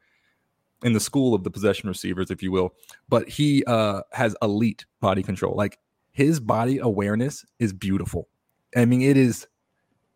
[0.82, 2.74] In the school of the possession receivers, if you will,
[3.09, 5.55] but he uh, has elite body control.
[5.57, 5.78] Like
[6.11, 8.28] his body awareness is beautiful.
[8.76, 9.46] I mean, it is,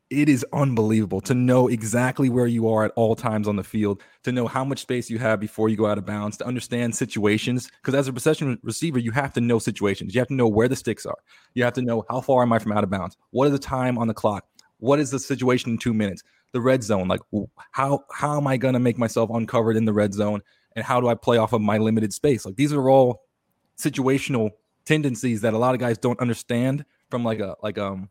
[0.08, 4.02] it is unbelievable to know exactly where you are at all times on the field,
[4.22, 6.94] to know how much space you have before you go out of bounds, to understand
[6.94, 7.68] situations.
[7.82, 10.14] Because as a possession receiver, you have to know situations.
[10.14, 11.18] You have to know where the sticks are.
[11.54, 13.16] You have to know how far am I from out of bounds?
[13.30, 14.44] What is the time on the clock?
[14.78, 16.22] What is the situation in two minutes?
[16.52, 17.20] The red zone, like
[17.72, 20.40] how how am I gonna make myself uncovered in the red zone?
[20.76, 22.46] And how do I play off of my limited space?
[22.46, 23.24] Like these are all
[23.76, 24.50] situational
[24.84, 28.08] tendencies that a lot of guys don't understand from like a like um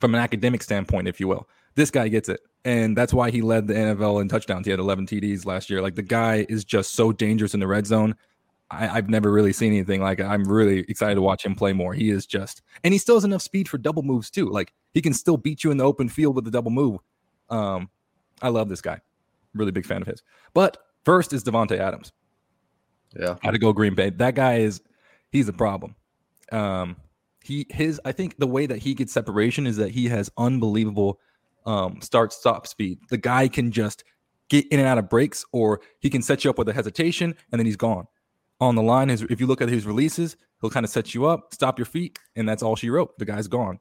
[0.00, 1.48] from an academic standpoint, if you will.
[1.74, 2.40] This guy gets it.
[2.64, 4.66] And that's why he led the NFL in touchdowns.
[4.66, 5.80] He had 11 TDs last year.
[5.80, 8.14] Like the guy is just so dangerous in the red zone.
[8.70, 10.24] I, I've never really seen anything like it.
[10.24, 11.94] I'm really excited to watch him play more.
[11.94, 14.50] He is just, and he still has enough speed for double moves too.
[14.50, 16.98] Like he can still beat you in the open field with the double move.
[17.48, 17.88] Um,
[18.42, 19.00] I love this guy.
[19.54, 20.22] Really big fan of his.
[20.52, 22.12] But first is Davante Adams.
[23.18, 23.36] Yeah.
[23.42, 24.10] Got to go Green Bay.
[24.10, 24.82] That guy is,
[25.30, 25.94] he's a problem.
[26.52, 26.96] Um,
[27.48, 31.18] he his I think the way that he gets separation is that he has unbelievable
[31.64, 32.98] um start stop speed.
[33.08, 34.04] The guy can just
[34.50, 37.34] get in and out of breaks, or he can set you up with a hesitation
[37.50, 38.06] and then he's gone.
[38.60, 41.54] On the line, if you look at his releases, he'll kind of set you up,
[41.54, 43.16] stop your feet, and that's all she wrote.
[43.18, 43.78] The guy's gone,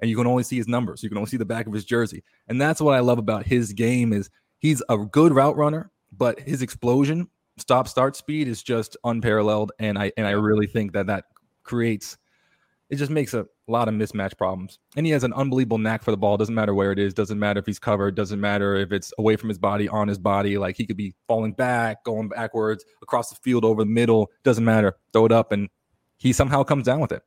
[0.00, 1.02] and you can only see his numbers.
[1.02, 3.46] You can only see the back of his jersey, and that's what I love about
[3.46, 8.62] his game is he's a good route runner, but his explosion, stop start speed is
[8.62, 11.26] just unparalleled, and I and I really think that that
[11.62, 12.16] creates
[12.90, 14.78] it just makes a lot of mismatch problems.
[14.96, 16.36] And he has an unbelievable knack for the ball.
[16.36, 17.14] Doesn't matter where it is.
[17.14, 18.14] Doesn't matter if he's covered.
[18.14, 20.58] Doesn't matter if it's away from his body, on his body.
[20.58, 24.30] Like he could be falling back, going backwards, across the field, over the middle.
[24.42, 24.96] Doesn't matter.
[25.12, 25.68] Throw it up, and
[26.18, 27.22] he somehow comes down with it.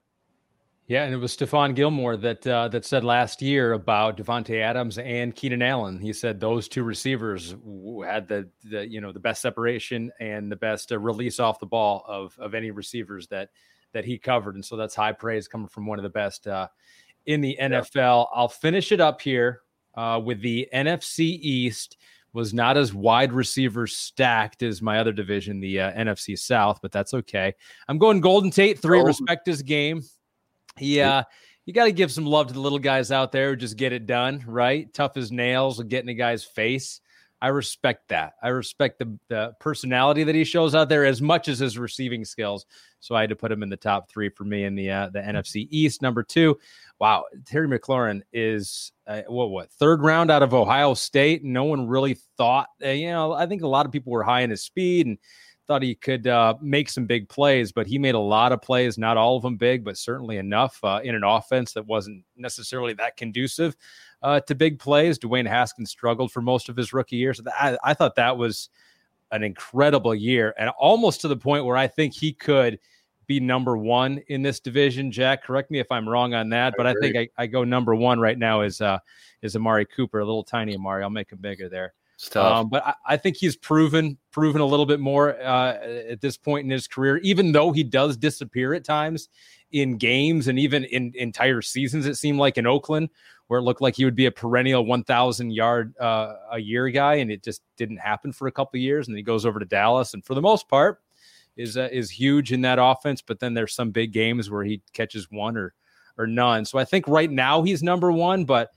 [0.88, 4.98] Yeah, and it was Stephon Gilmore that uh, that said last year about Davante Adams
[4.98, 6.00] and Keenan Allen.
[6.00, 7.56] He said those two receivers
[8.06, 11.66] had the, the you know the best separation and the best uh, release off the
[11.66, 13.50] ball of of any receivers that
[13.94, 16.68] that he covered, and so that's high praise coming from one of the best uh,
[17.26, 18.28] in the NFL.
[18.34, 19.62] I'll finish it up here
[19.96, 21.98] uh, with the NFC East
[22.34, 26.92] was not as wide receiver stacked as my other division, the uh, NFC South, but
[26.92, 27.54] that's okay.
[27.88, 29.00] I'm going Golden Tate three.
[29.00, 29.08] Golden.
[29.08, 30.04] Respect his game.
[30.78, 31.24] Yeah, uh,
[31.66, 33.92] you got to give some love to the little guys out there who just get
[33.92, 34.92] it done, right?
[34.94, 37.02] Tough as nails, get in a guy's face.
[37.42, 38.34] I respect that.
[38.42, 42.26] I respect the, the personality that he shows out there as much as his receiving
[42.26, 42.66] skills.
[43.00, 45.10] So I had to put him in the top three for me in the uh,
[45.10, 46.02] the NFC East.
[46.02, 46.58] Number two,
[47.00, 51.44] wow, Terry McLaurin is uh, what what third round out of Ohio State.
[51.44, 54.42] No one really thought, uh, you know, I think a lot of people were high
[54.42, 55.18] in his speed and
[55.68, 58.98] thought he could uh, make some big plays, but he made a lot of plays,
[58.98, 62.94] not all of them big, but certainly enough uh, in an offense that wasn't necessarily
[62.94, 63.76] that conducive
[64.22, 65.20] uh, to big plays.
[65.20, 67.34] Dwayne Haskins struggled for most of his rookie year.
[67.34, 68.70] So I, I thought that was
[69.32, 72.80] an incredible year and almost to the point where I think he could
[73.28, 75.12] be number one in this division.
[75.12, 77.94] Jack, correct me if I'm wrong on that, but I think I, I go number
[77.94, 79.00] one right now is uh,
[79.42, 81.04] is Amari Cooper, a little tiny Amari.
[81.04, 81.94] I'll make him bigger there.
[82.60, 85.74] Um, but I, I think he's proven proven a little bit more uh,
[86.10, 89.30] at this point in his career, even though he does disappear at times
[89.72, 92.06] in games and even in entire seasons.
[92.06, 93.10] It seemed like in Oakland,
[93.48, 97.16] where it looked like he would be a perennial 1,000 yard uh, a year guy,
[97.16, 99.08] and it just didn't happen for a couple years.
[99.08, 101.02] And he goes over to Dallas, and for the most part,
[101.56, 103.22] is uh, is huge in that offense.
[103.22, 105.74] But then there's some big games where he catches one or
[106.18, 106.66] or none.
[106.66, 108.72] So I think right now he's number one, but.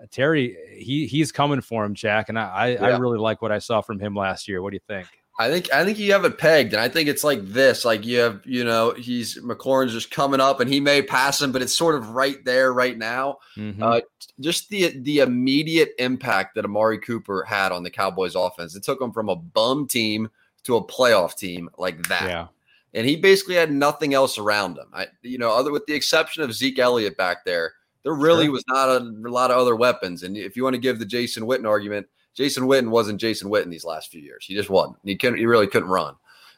[0.00, 3.52] Uh, Terry, he he's coming for him, Jack, and I I, I really like what
[3.52, 4.62] I saw from him last year.
[4.62, 5.06] What do you think?
[5.38, 8.04] I think I think you have it pegged, and I think it's like this: like
[8.04, 11.62] you have, you know, he's McLaurin's just coming up, and he may pass him, but
[11.62, 13.38] it's sort of right there, right now.
[13.56, 13.80] Mhm.
[13.80, 14.00] Uh,
[14.40, 18.76] just the the immediate impact that Amari Cooper had on the Cowboys offense.
[18.76, 20.28] It took him from a bum team
[20.64, 22.28] to a playoff team like that.
[22.28, 22.46] yeah,
[22.92, 24.88] and he basically had nothing else around him.
[24.92, 27.72] I, you know, other with the exception of Zeke Elliott back there,
[28.02, 28.52] there really Sure.
[28.52, 30.22] was not a, a lot of other weapons.
[30.22, 33.70] And if you want to give the Jason Witten argument, Jason Witten wasn't Jason Witten
[33.70, 34.44] these last few years.
[34.46, 34.96] He just wasn't.
[35.04, 35.38] He couldn't.
[35.38, 36.14] He really couldn't run.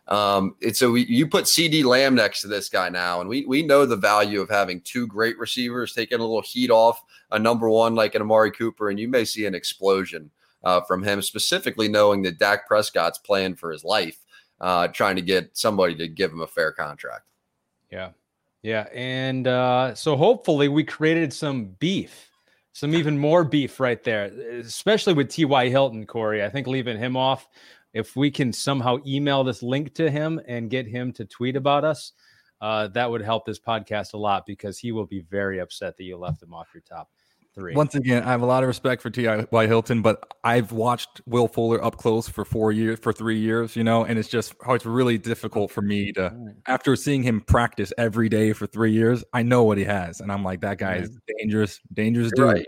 [0.09, 3.47] Um, and so we, you put CeeDee Lamb next to this guy now, and we
[3.47, 7.38] we know the value of having two great receivers, taking a little heat off a
[7.38, 10.30] number one like an Amari Cooper, and you may see an explosion
[10.64, 11.22] uh, from him.
[11.22, 14.18] Specifically, knowing that Dak Prescott's playing for his life
[14.61, 17.24] uh, trying to get somebody to give him a fair contract.
[17.90, 18.11] yeah,
[18.63, 18.87] yeah.
[18.93, 22.33] And uh, so hopefully we created some beef
[22.73, 25.69] some even more beef right there, especially with T.Y.
[25.69, 26.43] Hilton, Corey.
[26.43, 27.49] I think leaving him off,
[27.93, 31.85] if we can somehow email this link to him and get him to tweet about
[31.85, 32.13] us,
[32.63, 36.05] uh, that would help this podcast a lot because he will be very upset that
[36.05, 37.11] you left him off your top
[37.55, 37.74] three.
[37.74, 39.66] Once again, I have a lot of respect for T.Y.
[39.66, 43.84] Hilton, but I've watched Will Fuller up close for four years, for three years, you
[43.84, 47.92] know, and it's just oh, it's really difficult for me to, after seeing him practice
[47.98, 50.96] every day for three years, I know what he has, and I'm like, that guy
[50.96, 52.57] is dangerous, dangerous You're dude.
[52.57, 52.66] right.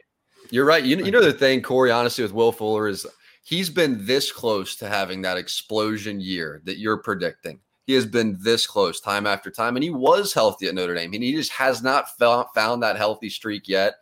[0.51, 0.85] You're right.
[0.85, 3.07] You, you know the thing, Corey, honestly, with Will Fuller is
[3.43, 7.61] he's been this close to having that explosion year that you're predicting.
[7.87, 11.13] He has been this close time after time, and he was healthy at Notre Dame,
[11.13, 13.95] and he just has not found that healthy streak yet.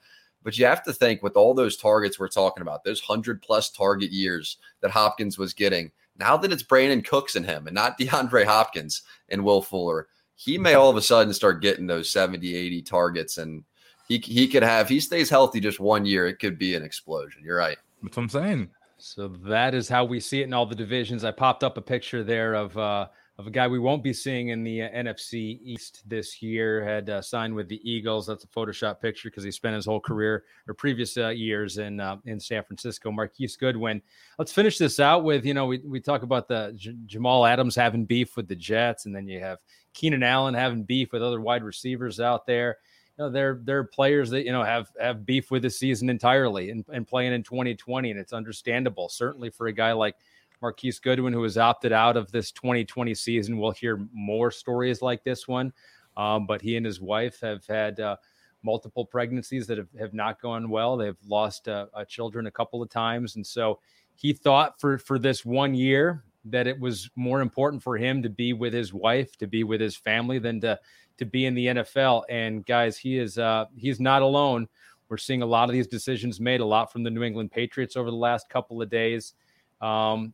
[0.45, 3.71] But you have to think with all those targets we're talking about, those 100 plus
[3.71, 7.99] target years that Hopkins was getting, now that it's Brandin Cooks and him and not
[7.99, 12.55] DeAndre Hopkins and Will Fuller, he may all of a sudden start getting those 70,
[12.55, 13.39] 80 targets.
[13.39, 13.65] And
[14.09, 17.43] he, he could have, he stays healthy just one year, it could be an explosion.
[17.45, 17.79] You're right.
[18.03, 18.71] That's what I'm saying.
[18.99, 21.25] So that is how we see it in all the divisions.
[21.25, 23.09] I popped up a picture there of, uh,
[23.43, 26.85] of a guy we won't be seeing in the uh, NFC East this year.
[26.85, 28.25] Had uh, signed with the Eagles.
[28.25, 31.99] That's a Photoshop picture because he spent his whole career or previous uh, years in
[31.99, 33.11] uh, in San Francisco.
[33.11, 34.01] Marquise Goodwin.
[34.39, 37.75] Let's finish this out with you know we we talk about the J- Jamal Adams
[37.75, 39.59] having beef with the Jets, and then you have
[39.93, 42.79] Keenan Allen having beef with other wide receivers out there.
[43.19, 46.71] You know, they're they're players that you know have have beef with the season entirely
[46.71, 49.09] and, and playing in 2020, and it's understandable.
[49.09, 50.15] Certainly for a guy like
[50.63, 53.59] Marquise Goodwin, who has opted out of this 2020 season.
[53.59, 55.73] We'll hear more stories like this one.
[56.17, 58.17] Um, but he and his wife have had uh,
[58.63, 60.97] multiple pregnancies that have, have not gone well.
[60.97, 63.37] They've lost uh, children a couple of times.
[63.37, 63.81] And so
[64.15, 68.29] he thought for, for this one year that it was more important for him to
[68.29, 70.79] be with his wife, to be with his family than to,
[71.19, 72.23] to be in the NFL.
[72.29, 74.69] And guys, he is, uh, he's not alone.
[75.09, 77.97] We're seeing a lot of these decisions made a lot from the New England Patriots
[77.97, 79.35] over the last couple of days.
[79.81, 80.33] Um,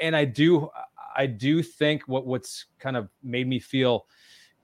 [0.00, 0.70] and I do
[1.16, 4.06] I do think what what's kind of made me feel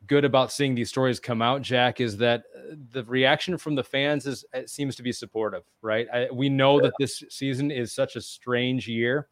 [0.07, 3.82] good about seeing these stories come out, Jack, is that uh, the reaction from the
[3.82, 6.07] fans is it seems to be supportive, right?
[6.12, 6.82] I, we know yeah.
[6.82, 9.28] that this season is such a strange year,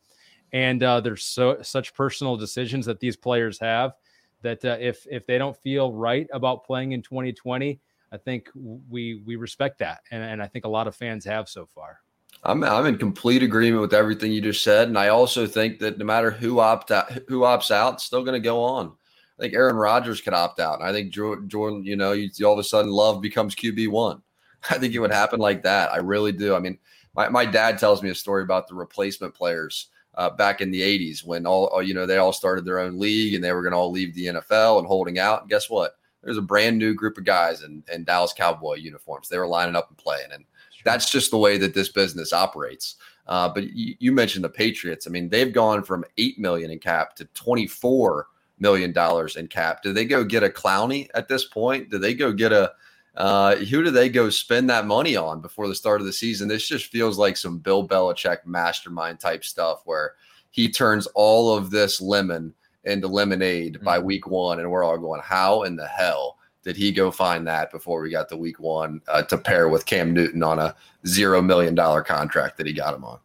[0.52, 3.94] and uh, there's so such personal decisions that these players have
[4.42, 7.80] that uh, if if they don't feel right about playing in 2020,
[8.12, 11.48] I think we we respect that, and, and I think a lot of fans have
[11.48, 12.00] so far.
[12.44, 15.98] I'm I'm in complete agreement with everything you just said, and I also think that
[15.98, 18.92] no matter who opt out, who opts out, it's still going to go on.
[19.38, 20.82] I think Aaron Rodgers could opt out.
[20.82, 24.22] I think Jordan, you know, you, all of a sudden Love becomes QB one.
[24.70, 25.92] I think it would happen like that.
[25.92, 26.54] I really do.
[26.54, 26.78] I mean,
[27.14, 30.82] my, my dad tells me a story about the replacement players uh, back in the
[30.82, 33.72] '80s when all you know they all started their own league and they were going
[33.72, 35.42] to all leave the NFL and holding out.
[35.42, 35.96] And guess what?
[36.22, 39.28] There's a brand new group of guys in, in Dallas Cowboy uniforms.
[39.28, 40.44] They were lining up and playing and
[40.84, 42.96] that's just the way that this business operates.
[43.26, 45.06] Uh, but you, you, mentioned the Patriots.
[45.06, 48.26] I mean, they've gone from eight million in cap to twenty four
[48.58, 49.82] million dollars in cap.
[49.82, 51.90] Do they go get a Clowney at this point?
[51.90, 52.72] Do they go get a
[53.16, 56.48] uh, who do they go spend that money on before the start of the season?
[56.48, 60.14] This just feels like some Bill Belichick mastermind type stuff where
[60.50, 62.52] he turns all of this lemon
[62.84, 63.84] into lemonade mm-hmm.
[63.84, 67.46] by week one, and we're all going, "How in the hell?" Did he go find
[67.46, 70.74] that before we got the week one uh, to pair with Cam Newton on a
[71.06, 73.18] zero million dollar contract that he got him on?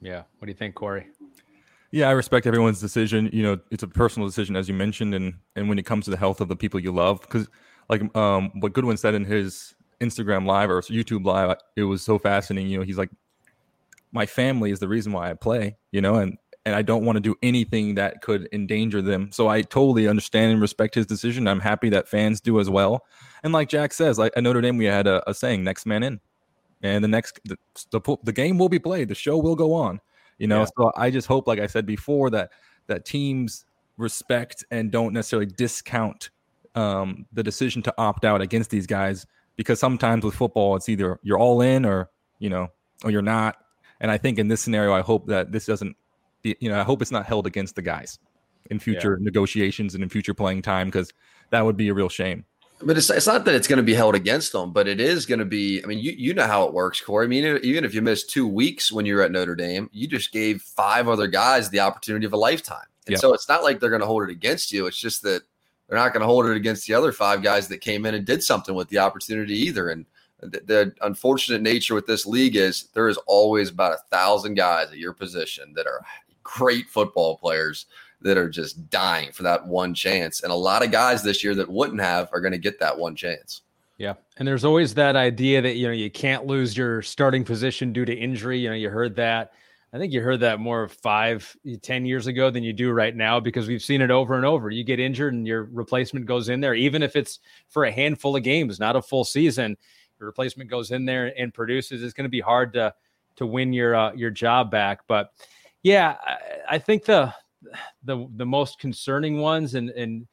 [0.00, 0.22] Yeah.
[0.38, 1.06] What do you think, Corey?
[1.92, 3.30] Yeah, I respect everyone's decision.
[3.32, 6.10] You know, it's a personal decision, as you mentioned, and and when it comes to
[6.10, 7.48] the health of the people you love, because
[7.88, 12.18] like um, what Goodwin said in his Instagram live or YouTube live, it was so
[12.18, 12.70] fascinating.
[12.70, 13.10] You know, he's like,
[14.12, 15.76] my family is the reason why I play.
[15.92, 16.36] You know, and
[16.66, 19.30] and I don't want to do anything that could endanger them.
[19.32, 21.46] So I totally understand and respect his decision.
[21.46, 23.06] I'm happy that fans do as well.
[23.44, 26.02] And like Jack says, like at Notre Dame, we had a, a saying, "Next man
[26.02, 26.20] in,"
[26.82, 27.56] and the next the,
[27.92, 30.00] the, the game will be played, the show will go on.
[30.38, 30.66] You know, yeah.
[30.76, 32.50] so I just hope, like I said before, that
[32.88, 33.64] that teams
[33.96, 36.30] respect and don't necessarily discount
[36.74, 41.20] um, the decision to opt out against these guys because sometimes with football, it's either
[41.22, 42.10] you're all in or
[42.40, 42.68] you know,
[43.04, 43.56] or you're not.
[44.00, 45.96] And I think in this scenario, I hope that this doesn't
[46.60, 48.18] you know, I hope it's not held against the guys
[48.70, 49.24] in future yeah.
[49.24, 51.12] negotiations and in future playing time because
[51.50, 52.44] that would be a real shame.
[52.82, 55.24] But it's, it's not that it's going to be held against them, but it is
[55.24, 55.82] going to be.
[55.82, 57.24] I mean, you, you know how it works, Corey.
[57.24, 60.30] I mean, even if you miss two weeks when you're at Notre Dame, you just
[60.30, 62.84] gave five other guys the opportunity of a lifetime.
[63.06, 63.20] And yep.
[63.20, 64.86] so it's not like they're going to hold it against you.
[64.86, 65.42] It's just that
[65.88, 68.26] they're not going to hold it against the other five guys that came in and
[68.26, 69.88] did something with the opportunity either.
[69.88, 70.04] And
[70.40, 74.88] the, the unfortunate nature with this league is there is always about a thousand guys
[74.88, 76.04] at your position that are
[76.54, 77.86] great football players
[78.22, 80.42] that are just dying for that one chance.
[80.42, 82.96] And a lot of guys this year that wouldn't have are going to get that
[82.96, 83.62] one chance.
[83.98, 84.14] Yeah.
[84.36, 88.04] And there's always that idea that, you know, you can't lose your starting position due
[88.04, 88.58] to injury.
[88.58, 89.52] You know, you heard that.
[89.92, 93.40] I think you heard that more five, ten years ago than you do right now
[93.40, 94.68] because we've seen it over and over.
[94.68, 97.38] You get injured and your replacement goes in there, even if it's
[97.68, 99.76] for a handful of games, not a full season.
[100.18, 102.02] Your replacement goes in there and produces.
[102.02, 102.94] It's going to be hard to
[103.36, 105.00] to win your uh, your job back.
[105.06, 105.32] But
[105.86, 106.36] yeah, I,
[106.74, 107.32] I think the
[108.02, 110.26] the the most concerning ones and and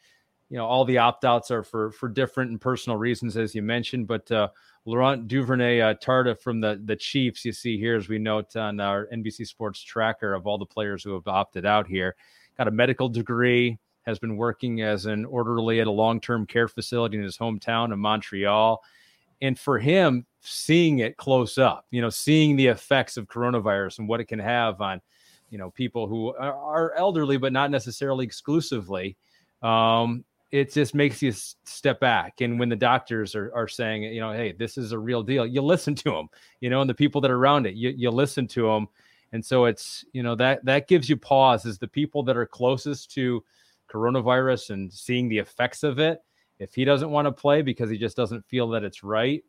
[0.49, 3.61] you know all the opt outs are for for different and personal reasons as you
[3.61, 4.49] mentioned but uh
[4.85, 8.79] laurent duvernay uh, tardif from the the chiefs you see here as we note on
[8.79, 12.15] our nbc sports tracker of all the players who have opted out here.
[12.57, 17.17] Got a medical degree has been working as an orderly at a long-term care facility
[17.17, 18.83] in his hometown of montreal.
[19.41, 24.09] And for him seeing it close up you know seeing the effects of coronavirus and
[24.09, 24.99] what it can have on
[25.53, 29.15] you know people who are, elderly but not necessarily exclusively
[29.61, 32.41] um, it just makes you step back.
[32.41, 35.47] And when the doctors are, are saying, you know, hey, this is a real deal,
[35.47, 36.29] you listen to them,
[36.59, 38.87] you know, and the people that are around it, you, you listen to them.
[39.31, 42.45] And so it's, you know, that that gives you pause is the people that are
[42.45, 43.43] closest to
[43.91, 46.21] coronavirus and seeing the effects of it.
[46.59, 49.43] If he doesn't want to play because he just doesn't feel that it's right,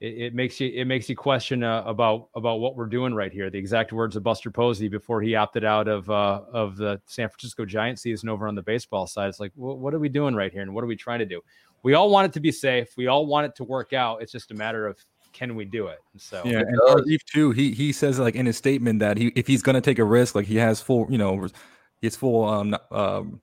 [0.00, 3.32] it, it makes you it makes you question uh, about about what we're doing right
[3.32, 3.50] here.
[3.50, 7.28] The exact words of Buster Posey before he opted out of uh, of the San
[7.28, 9.28] Francisco Giant season over on the baseball side.
[9.28, 11.40] It's like, what are we doing right here, and what are we trying to do?
[11.82, 12.88] We all want it to be safe.
[12.96, 14.22] We all want it to work out.
[14.22, 14.98] It's just a matter of
[15.32, 15.98] can we do it?
[16.16, 17.50] So yeah, and Tardif too.
[17.52, 20.04] He he says like in his statement that he if he's going to take a
[20.04, 21.48] risk, like he has full, you know,
[22.00, 23.40] his full um, um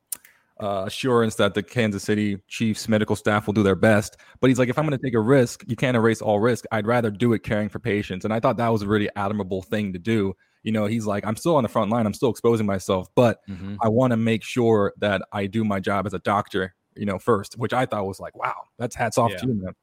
[0.60, 4.18] uh, assurance that the Kansas City Chiefs medical staff will do their best.
[4.40, 6.66] But he's like, if I'm going to take a risk, you can't erase all risk.
[6.72, 8.26] I'd rather do it caring for patients.
[8.26, 10.36] And I thought that was a really admirable thing to do.
[10.64, 13.40] You know, he's like, I'm still on the front line, I'm still exposing myself, but
[13.48, 13.76] mm-hmm.
[13.82, 17.20] I want to make sure that I do my job as a doctor, you know,
[17.20, 19.38] first, which I thought was like, wow, that's hats off yeah.
[19.38, 19.74] to you, man.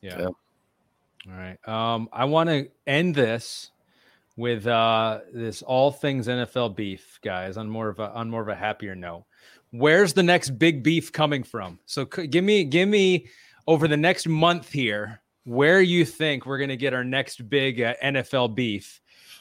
[0.00, 0.18] Yeah.
[0.20, 0.26] yeah.
[0.26, 1.68] All right.
[1.68, 3.70] Um, I want to end this
[4.36, 8.48] with uh this all things NFL beef, guys, on more of a on more of
[8.48, 9.24] a happier note
[9.74, 11.78] where's the next big beef coming from?
[11.86, 13.26] So give me give me
[13.66, 17.80] over the next month here where you think we're going to get our next big
[17.80, 19.00] uh, NFL beef.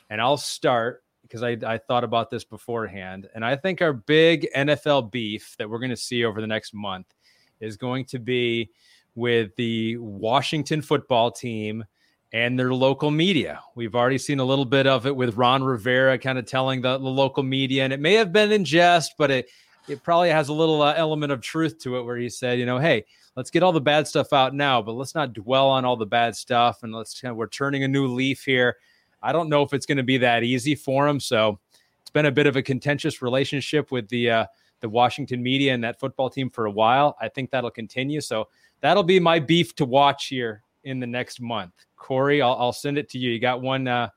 [0.09, 3.29] And I'll start because I, I thought about this beforehand.
[3.33, 6.73] And I think our big NFL beef that we're going to see over the next
[6.73, 7.13] month
[7.61, 8.71] is going to be
[9.15, 11.85] with the Washington football team
[12.33, 13.61] and their local media.
[13.75, 16.97] We've already seen a little bit of it with Ron Rivera kind of telling the,
[16.97, 19.49] the local media, and it may have been in jest, but it
[19.87, 22.65] it probably has a little uh, element of truth to it where he said, you
[22.65, 23.05] know, hey,
[23.35, 26.05] let's get all the bad stuff out now, but let's not dwell on all the
[26.05, 28.77] bad stuff and let's we're turning a new leaf here.
[29.21, 31.19] I don't know if it's going to be that easy for him.
[31.19, 31.59] So
[32.01, 34.45] it's been a bit of a contentious relationship with the uh,
[34.81, 37.15] the Washington media and that football team for a while.
[37.21, 38.19] I think that'll continue.
[38.19, 38.49] So
[38.81, 41.71] that'll be my beef to watch here in the next month.
[41.95, 43.31] Corey, I'll, I'll send it to you.
[43.31, 44.09] You got one uh,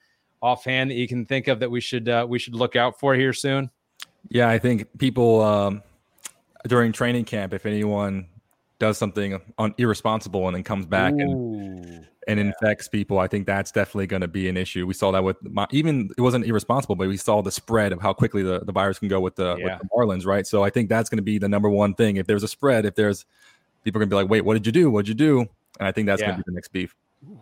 [0.43, 3.15] offhand that you can think of that we should uh, we should look out for
[3.15, 3.71] here soon.
[4.29, 5.83] Yeah, I think people um,
[6.67, 8.27] during training camp, if anyone
[8.79, 12.47] does something on irresponsible and then comes back Ooh, and and yeah.
[12.47, 14.87] infects people, I think that's definitely going to be an issue.
[14.87, 18.03] We saw that with my, even it wasn't irresponsible, but we saw the spread of
[18.03, 19.79] how quickly the, the virus can go with the, yeah.
[19.79, 20.47] with the Marlins, right?
[20.47, 22.17] So I think that's going to be the number one thing.
[22.17, 23.25] If there's a spread, if there's
[23.85, 24.91] people are going to be like, wait, what did you do?
[24.91, 25.41] What did you do?
[25.79, 26.29] And I think that's yeah.
[26.29, 26.97] going to be the next beef.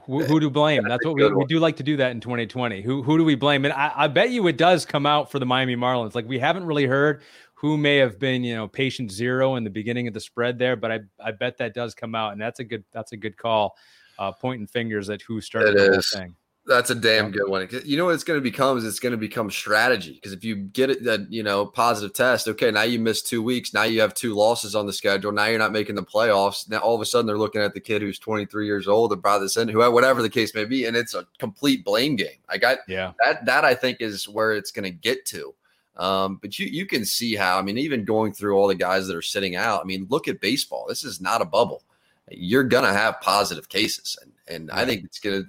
[0.07, 0.83] Who, who to blame?
[0.83, 2.83] That's, That's what we, we do like to do that in 2020.
[2.83, 3.65] Who who do we blame?
[3.65, 6.15] And I, I bet you it does come out for the Miami Marlins.
[6.15, 7.23] Like we haven't really heard
[7.55, 10.77] who may have been, you know, patient zero in the beginning of the spread there,
[10.77, 13.37] but I I bet that does come out, and that's a good that's a good
[13.37, 13.77] call.
[14.19, 16.11] Uh, pointing fingers at who started it the is.
[16.13, 16.37] whole thing.
[16.67, 17.69] That's a damn good one.
[17.85, 20.15] You know what it's going to become is it's going to become strategy.
[20.15, 23.43] Because if you get it that you know positive test, okay, now you missed two
[23.43, 23.75] weeks.
[23.75, 25.31] Now you have two losses on the schedule.
[25.31, 26.69] Now you're not making the playoffs.
[26.71, 29.21] Now all of a sudden they're looking at the kid who's 23 years old and
[29.21, 32.39] by this end, who whatever the case may be, and it's a complete blame game.
[32.49, 35.55] I got yeah that that I think is where it's going to get to.
[35.97, 39.07] Um, but you you can see how I mean, even going through all the guys
[39.07, 39.81] that are sitting out.
[39.81, 40.87] I mean, look at baseball.
[40.89, 41.85] This is not a bubble.
[42.31, 45.45] You're gonna have positive cases, and and I think it's gonna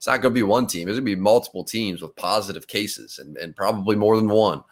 [0.00, 0.88] it's not going to be one team.
[0.88, 4.64] It's going to be multiple teams with positive cases and, and probably more than one.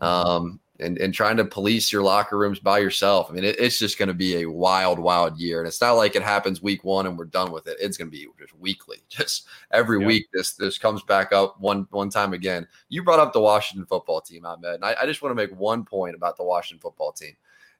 [0.00, 3.28] Um, and, and trying to police your locker rooms by yourself.
[3.28, 5.58] I mean, it, it's just going to be a wild, wild year.
[5.58, 7.78] And it's not like it happens week one and we're done with it.
[7.80, 10.06] It's going to be just weekly, just every yeah.
[10.06, 10.28] week.
[10.32, 12.68] This this comes back up one one time again.
[12.88, 15.58] You brought up the Washington football team, Ahmed, and I, I just want to make
[15.58, 17.34] one point about the Washington football team.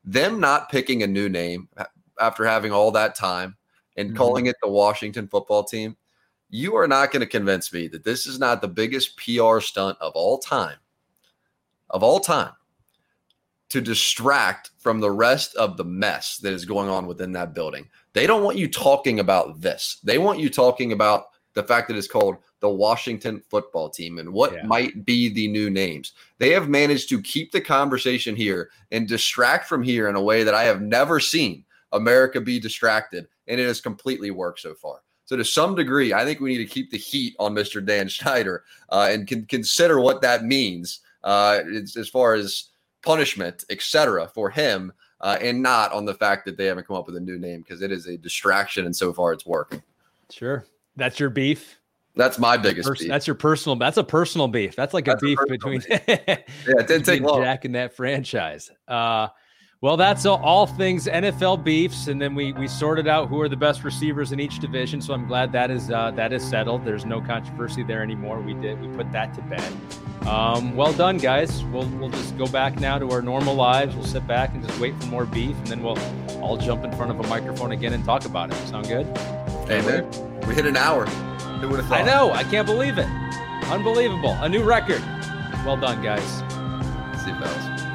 [0.05, 1.69] Them not picking a new name
[2.21, 3.57] after having all that time
[3.97, 4.17] and mm-hmm.
[4.17, 5.97] calling it the Washington football team
[6.49, 9.99] you are not going to convince me that this is not the biggest PR stunt
[10.01, 10.77] of all time.
[11.91, 12.53] Of all time.
[13.69, 17.89] to distract from the rest of the mess that is going on within that building.
[18.13, 19.99] They don't want you talking about this.
[20.05, 24.33] They want you talking about the fact that it's called the Washington football team and
[24.33, 24.63] what yeah.
[24.65, 26.13] might be the new names.
[26.39, 30.45] They have managed to keep the conversation here and distract from here in a way
[30.45, 33.27] that I have never seen America be distracted.
[33.49, 35.03] And it has completely worked so far.
[35.27, 37.85] So, to some degree, I think we need to keep the heat on Mr.
[37.85, 41.61] Dan Snyder uh, and can consider what that means uh,
[41.97, 42.71] as far as
[43.03, 47.07] punishment, etc., for him, uh, and not on the fact that they haven't come up
[47.07, 49.83] with a new name because it is a distraction, and so far it's working.
[50.31, 50.65] Sure,
[50.97, 51.77] that's your beef.
[52.15, 53.09] That's my biggest Pers- beef.
[53.09, 53.77] That's your personal.
[53.77, 54.75] That's a personal beef.
[54.75, 55.83] That's like that's a beef a between.
[55.91, 57.43] yeah, it didn't take long.
[57.43, 58.71] Jack and that franchise.
[58.89, 59.29] Uh,
[59.83, 63.57] well, that's all, things NFL beefs, and then we we sorted out who are the
[63.57, 65.03] best receivers in each division.
[65.03, 66.85] So I'm glad that is uh, that is settled.
[66.85, 68.41] There's no controversy there anymore.
[68.41, 69.73] We did we put that to bed.
[70.27, 71.63] Um, well done, guys.
[71.65, 73.95] We'll we'll just go back now to our normal lives.
[73.95, 75.99] We'll sit back and just wait for more beef, and then we'll
[76.43, 78.57] all jump in front of a microphone again and talk about it.
[78.67, 79.07] Sound good?
[79.71, 80.09] Amen.
[80.49, 81.07] We hit an hour.
[81.07, 82.01] Who would have thought?
[82.01, 82.33] I know.
[82.33, 83.07] I can't believe it.
[83.65, 84.37] Unbelievable.
[84.41, 85.03] A new record.
[85.65, 86.25] Well done, guys.
[87.23, 87.86] See you, fellas.